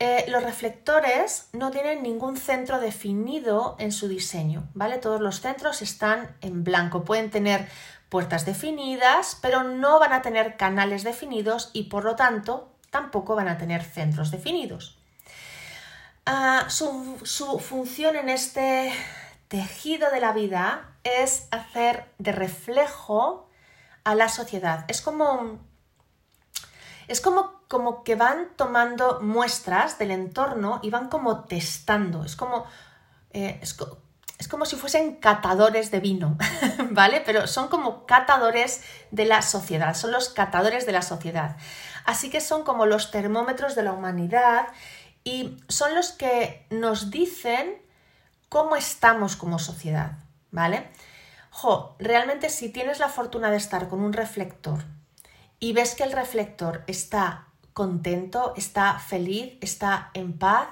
Eh, 0.00 0.24
los 0.28 0.42
reflectores 0.42 1.48
no 1.52 1.70
tienen 1.70 2.02
ningún 2.02 2.36
centro 2.36 2.80
definido 2.80 3.76
en 3.78 3.92
su 3.92 4.08
diseño, 4.08 4.68
¿vale? 4.74 4.98
Todos 4.98 5.20
los 5.20 5.40
centros 5.40 5.82
están 5.82 6.36
en 6.40 6.64
blanco. 6.64 7.04
Pueden 7.04 7.30
tener 7.30 7.68
puertas 8.14 8.44
definidas, 8.46 9.36
pero 9.42 9.64
no 9.64 9.98
van 9.98 10.12
a 10.12 10.22
tener 10.22 10.56
canales 10.56 11.02
definidos 11.02 11.70
y 11.72 11.90
por 11.90 12.04
lo 12.04 12.14
tanto 12.14 12.72
tampoco 12.90 13.34
van 13.34 13.48
a 13.48 13.58
tener 13.58 13.82
centros 13.82 14.30
definidos. 14.30 14.96
Ah, 16.24 16.66
su, 16.68 17.16
función 17.58 18.14
en 18.14 18.28
este 18.28 18.92
tejido 19.48 20.12
de 20.12 20.20
la 20.20 20.32
vida 20.32 20.92
es 21.02 21.48
hacer 21.50 22.08
de 22.18 22.30
reflejo 22.30 23.48
a 24.04 24.14
la 24.14 24.28
sociedad. 24.28 24.84
Es 24.86 25.00
como, 25.00 25.58
es 27.08 27.20
como, 27.20 27.62
como 27.66 28.04
que 28.04 28.14
van 28.14 28.50
tomando 28.54 29.22
muestras 29.22 29.98
del 29.98 30.12
entorno 30.12 30.78
y 30.84 30.90
van 30.90 31.08
como 31.08 31.46
testando. 31.46 32.24
Es 32.24 32.36
como, 32.36 32.64
eh, 33.32 33.58
es 34.38 34.48
como 34.48 34.66
si 34.66 34.76
fuesen 34.76 35.16
catadores 35.16 35.90
de 35.90 36.00
vino, 36.00 36.36
¿vale? 36.90 37.22
Pero 37.24 37.46
son 37.46 37.68
como 37.68 38.06
catadores 38.06 38.82
de 39.10 39.24
la 39.24 39.42
sociedad, 39.42 39.94
son 39.94 40.12
los 40.12 40.28
catadores 40.28 40.86
de 40.86 40.92
la 40.92 41.02
sociedad. 41.02 41.56
Así 42.04 42.30
que 42.30 42.40
son 42.40 42.64
como 42.64 42.86
los 42.86 43.10
termómetros 43.10 43.74
de 43.74 43.82
la 43.82 43.92
humanidad 43.92 44.68
y 45.22 45.56
son 45.68 45.94
los 45.94 46.12
que 46.12 46.66
nos 46.70 47.10
dicen 47.10 47.80
cómo 48.48 48.76
estamos 48.76 49.36
como 49.36 49.58
sociedad, 49.58 50.18
¿vale? 50.50 50.90
Jo, 51.50 51.96
realmente 51.98 52.50
si 52.50 52.68
tienes 52.68 52.98
la 52.98 53.08
fortuna 53.08 53.50
de 53.50 53.56
estar 53.56 53.88
con 53.88 54.00
un 54.00 54.12
reflector 54.12 54.84
y 55.60 55.72
ves 55.72 55.94
que 55.94 56.02
el 56.02 56.12
reflector 56.12 56.82
está 56.86 57.46
contento, 57.72 58.54
está 58.56 58.98
feliz, 58.98 59.56
está 59.60 60.10
en 60.14 60.36
paz, 60.36 60.68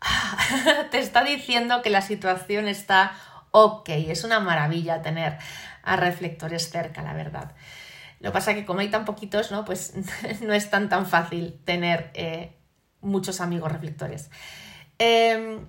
te 0.90 0.98
está 0.98 1.24
diciendo 1.24 1.82
que 1.82 1.90
la 1.90 2.02
situación 2.02 2.68
está 2.68 3.12
ok. 3.50 3.88
Es 3.88 4.24
una 4.24 4.40
maravilla 4.40 5.02
tener 5.02 5.38
a 5.82 5.96
reflectores 5.96 6.70
cerca, 6.70 7.02
la 7.02 7.14
verdad. 7.14 7.52
Lo 8.20 8.30
que 8.30 8.34
pasa 8.34 8.50
es 8.50 8.58
que 8.58 8.66
como 8.66 8.80
hay 8.80 8.90
tan 8.90 9.04
poquitos, 9.04 9.50
¿no? 9.50 9.64
Pues 9.64 9.94
no 10.42 10.52
es 10.52 10.70
tan 10.70 10.88
tan 10.88 11.06
fácil 11.06 11.58
tener 11.64 12.10
eh, 12.14 12.56
muchos 13.00 13.40
amigos 13.40 13.72
reflectores. 13.72 14.30
Em, 14.98 15.66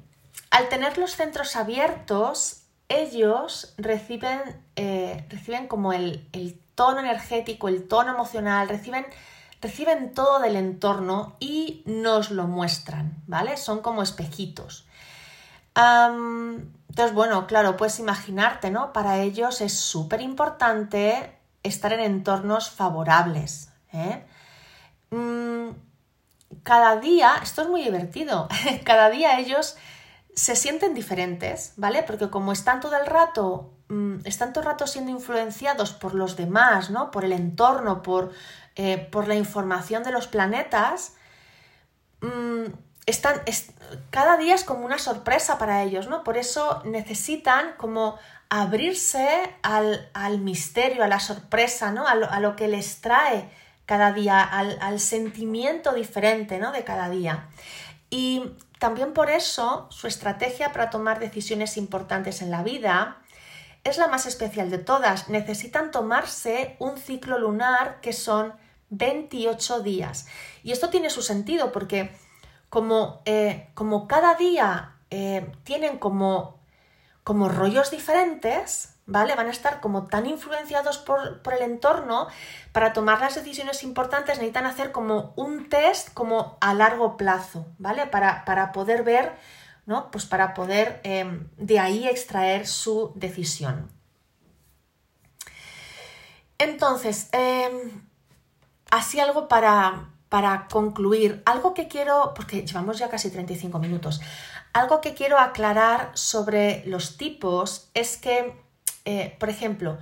al 0.49 0.67
tener 0.67 0.97
los 0.97 1.11
centros 1.15 1.55
abiertos, 1.55 2.63
ellos 2.89 3.73
reciben, 3.77 4.41
eh, 4.75 5.25
reciben 5.29 5.67
como 5.67 5.93
el, 5.93 6.27
tono 6.75 6.99
energético, 6.99 7.67
el 7.67 7.87
tono 7.87 8.13
emocional, 8.13 8.67
reciben, 8.67 9.05
reciben 9.61 10.13
todo 10.13 10.39
del 10.39 10.55
entorno 10.55 11.35
y 11.39 11.83
nos 11.85 12.31
lo 12.31 12.47
muestran, 12.47 13.21
¿vale? 13.27 13.57
Son 13.57 13.81
como 13.81 14.01
espejitos. 14.01 14.87
entonces, 15.75 17.13
bueno, 17.13 17.47
claro, 17.47 17.77
puedes 17.77 17.99
imaginarte, 17.99 18.71
¿no? 18.71 18.91
Para 18.91 19.19
ellos 19.19 19.61
es 19.61 19.73
súper 19.79 20.21
importante 20.21 21.37
estar 21.63 21.93
en 21.93 22.01
entornos 22.01 22.69
favorables. 22.69 23.69
¿eh? 23.93 24.25
Mm, 25.11 25.69
cada 26.63 26.97
día, 26.97 27.35
esto 27.41 27.61
es 27.61 27.67
muy 27.69 27.83
divertido, 27.83 28.47
cada 28.83 29.09
día 29.09 29.39
ellos 29.39 29.77
se 30.33 30.55
sienten 30.55 30.93
diferentes, 30.93 31.73
¿vale? 31.77 32.03
Porque 32.03 32.29
como 32.29 32.51
están 32.51 32.79
todo 32.79 32.95
el 32.97 33.05
rato, 33.05 33.73
mm, 33.89 34.19
están 34.25 34.53
todo 34.53 34.63
el 34.63 34.69
rato 34.71 34.87
siendo 34.87 35.11
influenciados 35.11 35.91
por 35.93 36.15
los 36.15 36.35
demás, 36.35 36.89
¿no? 36.89 37.11
Por 37.11 37.25
el 37.25 37.33
entorno, 37.33 38.01
por, 38.01 38.31
eh, 38.83 38.97
por 38.97 39.27
la 39.27 39.35
información 39.35 40.01
de 40.01 40.11
los 40.11 40.25
planetas, 40.25 41.13
mm, 42.21 42.65
están, 43.05 43.41
cada 44.09 44.37
día 44.37 44.55
es 44.55 44.63
como 44.63 44.85
una 44.85 44.97
sorpresa 44.97 45.59
para 45.59 45.83
ellos, 45.83 46.07
¿no? 46.07 46.23
Por 46.23 46.35
eso 46.35 46.81
necesitan 46.83 47.75
como 47.77 48.17
abrirse 48.49 49.55
al, 49.61 50.39
misterio, 50.39 51.03
a 51.03 51.07
la 51.07 51.19
sorpresa, 51.19 51.91
¿no? 51.91 52.07
A 52.07 52.15
lo, 52.15 52.27
a 52.31 52.39
lo 52.39 52.55
que 52.55 52.67
les 52.67 53.01
trae 53.01 53.51
cada 53.85 54.13
día, 54.13 54.41
al, 54.41 54.99
sentimiento 54.99 55.93
diferente 55.93 56.57
¿no? 56.57 56.71
de 56.71 56.83
cada 56.83 57.07
día. 57.07 57.49
Y 58.09 58.55
también 58.79 59.13
por 59.13 59.29
eso 59.29 59.85
su 59.91 60.07
estrategia 60.07 60.71
para 60.71 60.89
tomar 60.89 61.19
decisiones 61.19 61.77
importantes 61.77 62.41
en 62.41 62.49
la 62.49 62.63
vida 62.63 63.17
es 63.83 63.99
la 63.99 64.07
más 64.07 64.25
especial 64.25 64.71
de 64.71 64.79
todas. 64.79 65.29
Necesitan 65.29 65.91
tomarse 65.91 66.77
un 66.79 66.97
ciclo 66.97 67.37
lunar 67.37 67.99
que 68.01 68.13
son 68.13 68.53
28 68.91 69.81
días. 69.81 70.27
Y 70.63 70.71
esto 70.71 70.89
tiene 70.89 71.09
su 71.09 71.23
sentido 71.23 71.71
porque 71.71 72.11
como, 72.69 73.21
eh, 73.25 73.69
como 73.73 74.07
cada 74.07 74.35
día 74.35 74.95
eh, 75.09 75.51
tienen 75.63 75.97
como, 75.97 76.59
como 77.23 77.49
rollos 77.49 77.89
diferentes, 77.89 78.95
¿vale? 79.05 79.35
Van 79.35 79.47
a 79.47 79.51
estar 79.51 79.81
como 79.81 80.07
tan 80.07 80.25
influenciados 80.25 80.97
por, 80.97 81.41
el 81.53 81.61
entorno, 81.63 82.27
para 82.71 82.93
tomar 82.93 83.19
las 83.19 83.35
decisiones 83.35 83.83
importantes 83.83 84.37
necesitan 84.37 84.65
hacer 84.65 84.91
como 84.91 85.33
un 85.35 85.69
test 85.69 86.13
como 86.13 86.57
a 86.61 86.73
largo 86.73 87.17
plazo, 87.17 87.65
¿vale? 87.77 88.07
Para, 88.07 88.71
poder 88.73 89.03
ver, 89.03 89.33
¿no? 89.85 90.11
Pues 90.11 90.25
para 90.25 90.53
poder 90.53 90.99
em, 91.03 91.49
de 91.57 91.79
ahí 91.79 92.07
extraer 92.07 92.67
su 92.67 93.11
decisión. 93.15 93.89
Entonces, 96.57 97.29
em, 97.31 98.10
así 98.91 99.19
algo 99.19 99.47
para, 99.47 100.09
para 100.29 100.67
concluir, 100.67 101.41
algo 101.45 101.73
que 101.73 101.87
quiero, 101.87 102.33
porque 102.35 102.65
llevamos 102.65 102.99
ya 102.99 103.09
casi 103.09 103.31
35 103.31 103.79
minutos, 103.79 104.21
algo 104.73 105.01
que 105.01 105.13
quiero 105.13 105.39
aclarar 105.39 106.11
sobre 106.13 106.83
los 106.85 107.17
tipos 107.17 107.89
es 107.93 108.17
que, 108.17 108.55
eh, 109.05 109.35
por 109.39 109.49
ejemplo, 109.49 109.97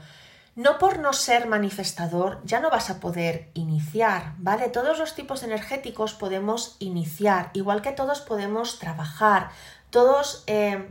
no 0.56 0.78
por 0.78 1.00
no 1.00 1.14
ser 1.14 1.48
manifestador 1.48 2.42
ya 2.44 2.60
no 2.60 2.70
vas 2.70 2.90
a 2.90 3.00
poder 3.00 3.50
iniciar, 3.54 4.34
¿vale? 4.40 4.68
Todos 4.68 5.00
los 5.00 5.16
tipos 5.16 5.42
energéticos 5.44 6.14
podemos 6.14 6.76
iniciar, 6.80 7.50
igual 7.54 7.82
que 7.82 7.94
todos 7.94 8.20
podemos 8.20 8.78
trabajar, 8.78 9.52
todos, 9.90 10.44
eh, 10.48 10.90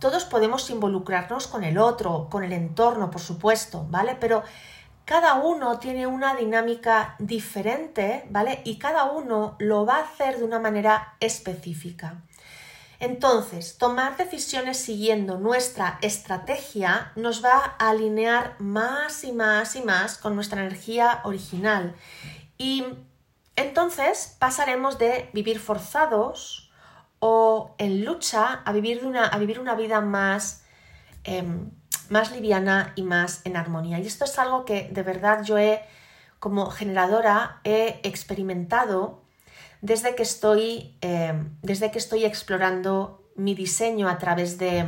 todos 0.00 0.24
podemos 0.24 0.68
involucrarnos 0.68 1.46
con 1.46 1.62
el 1.62 1.78
otro, 1.78 2.28
con 2.28 2.42
el 2.42 2.52
entorno, 2.52 3.10
por 3.10 3.20
supuesto, 3.20 3.86
¿vale? 3.88 4.16
Pero 4.18 4.42
cada 5.04 5.34
uno 5.34 5.78
tiene 5.78 6.06
una 6.06 6.34
dinámica 6.34 7.16
diferente, 7.18 8.26
¿vale? 8.30 8.62
Y 8.64 8.78
cada 8.78 9.04
uno 9.04 9.56
lo 9.58 9.84
va 9.84 9.96
a 9.96 10.04
hacer 10.04 10.38
de 10.38 10.44
una 10.44 10.58
manera 10.58 11.14
específica. 11.20 12.22
Entonces, 13.00 13.76
tomar 13.76 14.16
decisiones 14.16 14.78
siguiendo 14.78 15.38
nuestra 15.38 15.98
estrategia 16.00 17.12
nos 17.16 17.44
va 17.44 17.76
a 17.78 17.90
alinear 17.90 18.56
más 18.60 19.24
y 19.24 19.32
más 19.32 19.76
y 19.76 19.82
más 19.82 20.16
con 20.16 20.34
nuestra 20.34 20.62
energía 20.62 21.20
original. 21.24 21.94
Y 22.56 22.84
entonces 23.56 24.36
pasaremos 24.38 24.98
de 24.98 25.28
vivir 25.34 25.58
forzados 25.58 26.70
o 27.18 27.74
en 27.76 28.04
lucha 28.04 28.62
a 28.64 28.72
vivir 28.72 29.04
una, 29.04 29.26
a 29.26 29.38
vivir 29.38 29.60
una 29.60 29.74
vida 29.74 30.00
más... 30.00 30.62
Em, 31.24 31.70
más 32.10 32.32
liviana 32.32 32.92
y 32.96 33.02
más 33.02 33.40
en 33.44 33.56
armonía. 33.56 33.98
Y 33.98 34.06
esto 34.06 34.24
es 34.24 34.38
algo 34.38 34.64
que 34.64 34.88
de 34.92 35.02
verdad 35.02 35.42
yo 35.44 35.58
he, 35.58 35.82
como 36.38 36.70
generadora, 36.70 37.60
he 37.64 38.00
experimentado 38.02 39.22
desde 39.80 40.14
que 40.14 40.22
estoy, 40.22 40.96
eh, 41.02 41.34
desde 41.62 41.90
que 41.90 41.98
estoy 41.98 42.24
explorando 42.24 43.22
mi 43.36 43.54
diseño 43.54 44.08
a 44.08 44.18
través 44.18 44.58
de, 44.58 44.86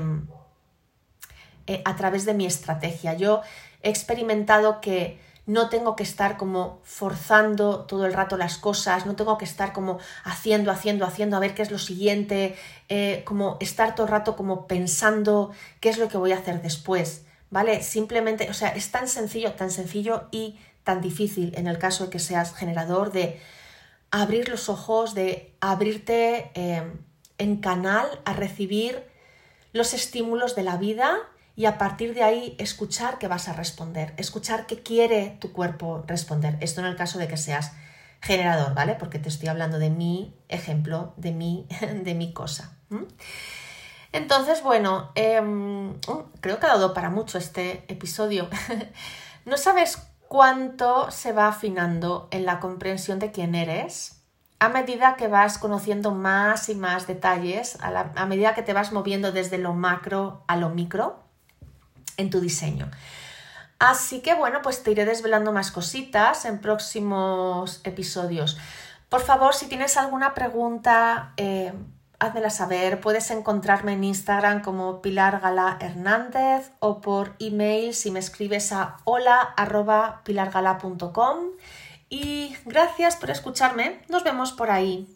eh, 1.67 1.83
a 1.85 1.97
través 1.97 2.25
de 2.25 2.35
mi 2.35 2.47
estrategia. 2.47 3.15
Yo 3.15 3.43
he 3.83 3.91
experimentado 3.91 4.81
que 4.81 5.21
no 5.47 5.69
tengo 5.69 5.95
que 5.95 6.03
estar 6.03 6.37
como 6.37 6.81
forzando 6.83 7.85
todo 7.87 8.05
el 8.05 8.13
rato 8.13 8.37
las 8.37 8.59
cosas, 8.59 9.07
no 9.07 9.15
tengo 9.15 9.39
que 9.39 9.45
estar 9.45 9.73
como 9.73 9.99
haciendo, 10.25 10.73
haciendo, 10.73 11.07
haciendo, 11.07 11.37
a 11.37 11.41
ver 11.41 11.55
qué 11.55 11.63
es 11.63 11.71
lo 11.71 11.79
siguiente, 11.79 12.57
eh, 12.89 13.23
como 13.25 13.57
estar 13.61 13.95
todo 13.95 14.07
el 14.07 14.13
rato 14.13 14.37
como 14.37 14.67
pensando 14.67 15.53
qué 15.81 15.89
es 15.89 15.99
lo 15.99 16.09
que 16.09 16.19
voy 16.19 16.33
a 16.33 16.39
hacer 16.39 16.63
después, 16.63 17.25
¿vale? 17.51 17.83
Simplemente, 17.85 18.51
o 18.51 18.55
sea, 18.55 18.71
es 18.71 18.91
tan 18.91 19.07
sencillo, 19.07 19.53
tan 19.53 19.71
sencillo 19.71 20.25
y 20.33 20.59
tan 20.83 21.01
difícil 21.01 21.53
en 21.57 21.69
el 21.69 21.79
caso 21.79 22.05
de 22.05 22.11
que 22.11 22.19
seas 22.19 22.53
generador 22.53 23.13
de 23.13 23.41
abrir 24.11 24.49
los 24.49 24.69
ojos, 24.69 25.15
de 25.15 25.55
abrirte 25.61 26.51
eh, 26.55 26.83
en 27.39 27.57
canal 27.57 28.07
a 28.25 28.33
recibir 28.33 29.05
los 29.73 29.95
estímulos 29.95 30.57
de 30.57 30.65
la 30.65 30.77
vida 30.77 31.19
y 31.57 31.65
a 31.65 31.79
partir 31.79 32.15
de 32.15 32.23
ahí 32.23 32.55
escuchar 32.59 33.19
qué 33.19 33.29
vas 33.29 33.49
a 33.49 33.55
responder, 33.55 34.13
escuchar 34.19 34.67
qué 34.67 34.83
quiere 34.83 35.39
tu 35.41 35.53
cuerpo 35.53 36.05
responder. 36.07 36.59
Esto 36.61 36.83
en 36.83 36.87
el 36.87 36.97
caso 36.97 37.19
de 37.19 37.29
que 37.29 37.39
seas 37.39 37.73
generador, 38.21 38.75
¿vale? 38.75 38.95
Porque 38.95 39.19
te 39.19 39.31
estoy 39.31 39.49
hablando 39.49 39.79
de 39.79 39.89
mi 39.89 40.37
ejemplo, 40.49 41.15
de 41.17 41.33
mi, 41.33 41.67
de 42.03 42.15
mi 42.15 42.35
cosa. 42.35 42.77
Entonces, 44.13 44.63
bueno, 44.63 45.11
em, 45.15 45.93
uh, 45.93 46.25
creo 46.41 46.61
que 46.61 46.67
ha 46.67 46.71
dado 46.71 46.93
para 46.93 47.09
mucho 47.09 47.39
este 47.39 47.85
episodio. 47.89 48.49
no 49.47 49.57
sabes 49.57 49.99
cuánto 50.29 51.11
se 51.11 51.33
va 51.33 51.49
afinando 51.49 52.29
en 52.33 52.45
la 52.45 52.61
comprensión 52.61 53.19
de 53.19 53.33
quién 53.33 53.55
eres 53.55 54.13
a 54.59 54.71
medida 54.71 55.17
que 55.17 55.29
vas 55.29 55.59
conociendo 55.59 56.13
más 56.13 56.71
y 56.71 56.75
más 56.75 57.07
detalles, 57.07 57.79
a, 57.83 58.13
a 58.17 58.27
medida 58.27 58.55
que 58.55 58.63
te 58.63 58.73
vas 58.73 58.91
moviendo 58.91 59.31
desde 59.31 59.59
lo 59.59 59.75
macro 59.75 60.45
a 60.47 60.57
lo 60.57 60.71
micro 60.71 61.26
en 62.17 62.31
tu 62.31 62.41
diseño. 62.41 62.91
Así 63.79 64.21
que 64.21 64.35
bueno, 64.35 64.61
pues 64.63 64.83
te 64.83 64.91
iré 64.91 65.05
desvelando 65.05 65.53
más 65.53 65.71
cositas 65.71 66.47
en 66.47 66.61
próximos 66.61 67.81
episodios. 67.85 68.57
Por 69.09 69.21
favor, 69.21 69.55
si 69.55 69.67
tienes 69.67 69.97
alguna 69.97 70.35
pregunta, 70.35 71.33
eh, 71.37 71.73
házmela 72.19 72.51
saber. 72.51 73.01
Puedes 73.01 73.31
encontrarme 73.31 73.93
en 73.93 74.03
Instagram 74.05 74.63
como 74.63 75.01
Pilar 75.03 75.41
Gala 75.41 75.77
Hernández 75.81 76.73
o 76.81 77.01
por 77.01 77.37
email 77.39 77.95
si 77.95 78.11
me 78.11 78.19
escribes 78.19 78.73
a 78.73 78.97
hola.pilargala.com. 79.05 81.37
Y 82.09 82.57
gracias 82.65 83.17
por 83.17 83.31
escucharme. 83.31 84.01
Nos 84.09 84.25
vemos 84.25 84.53
por 84.53 84.71
ahí. 84.71 85.16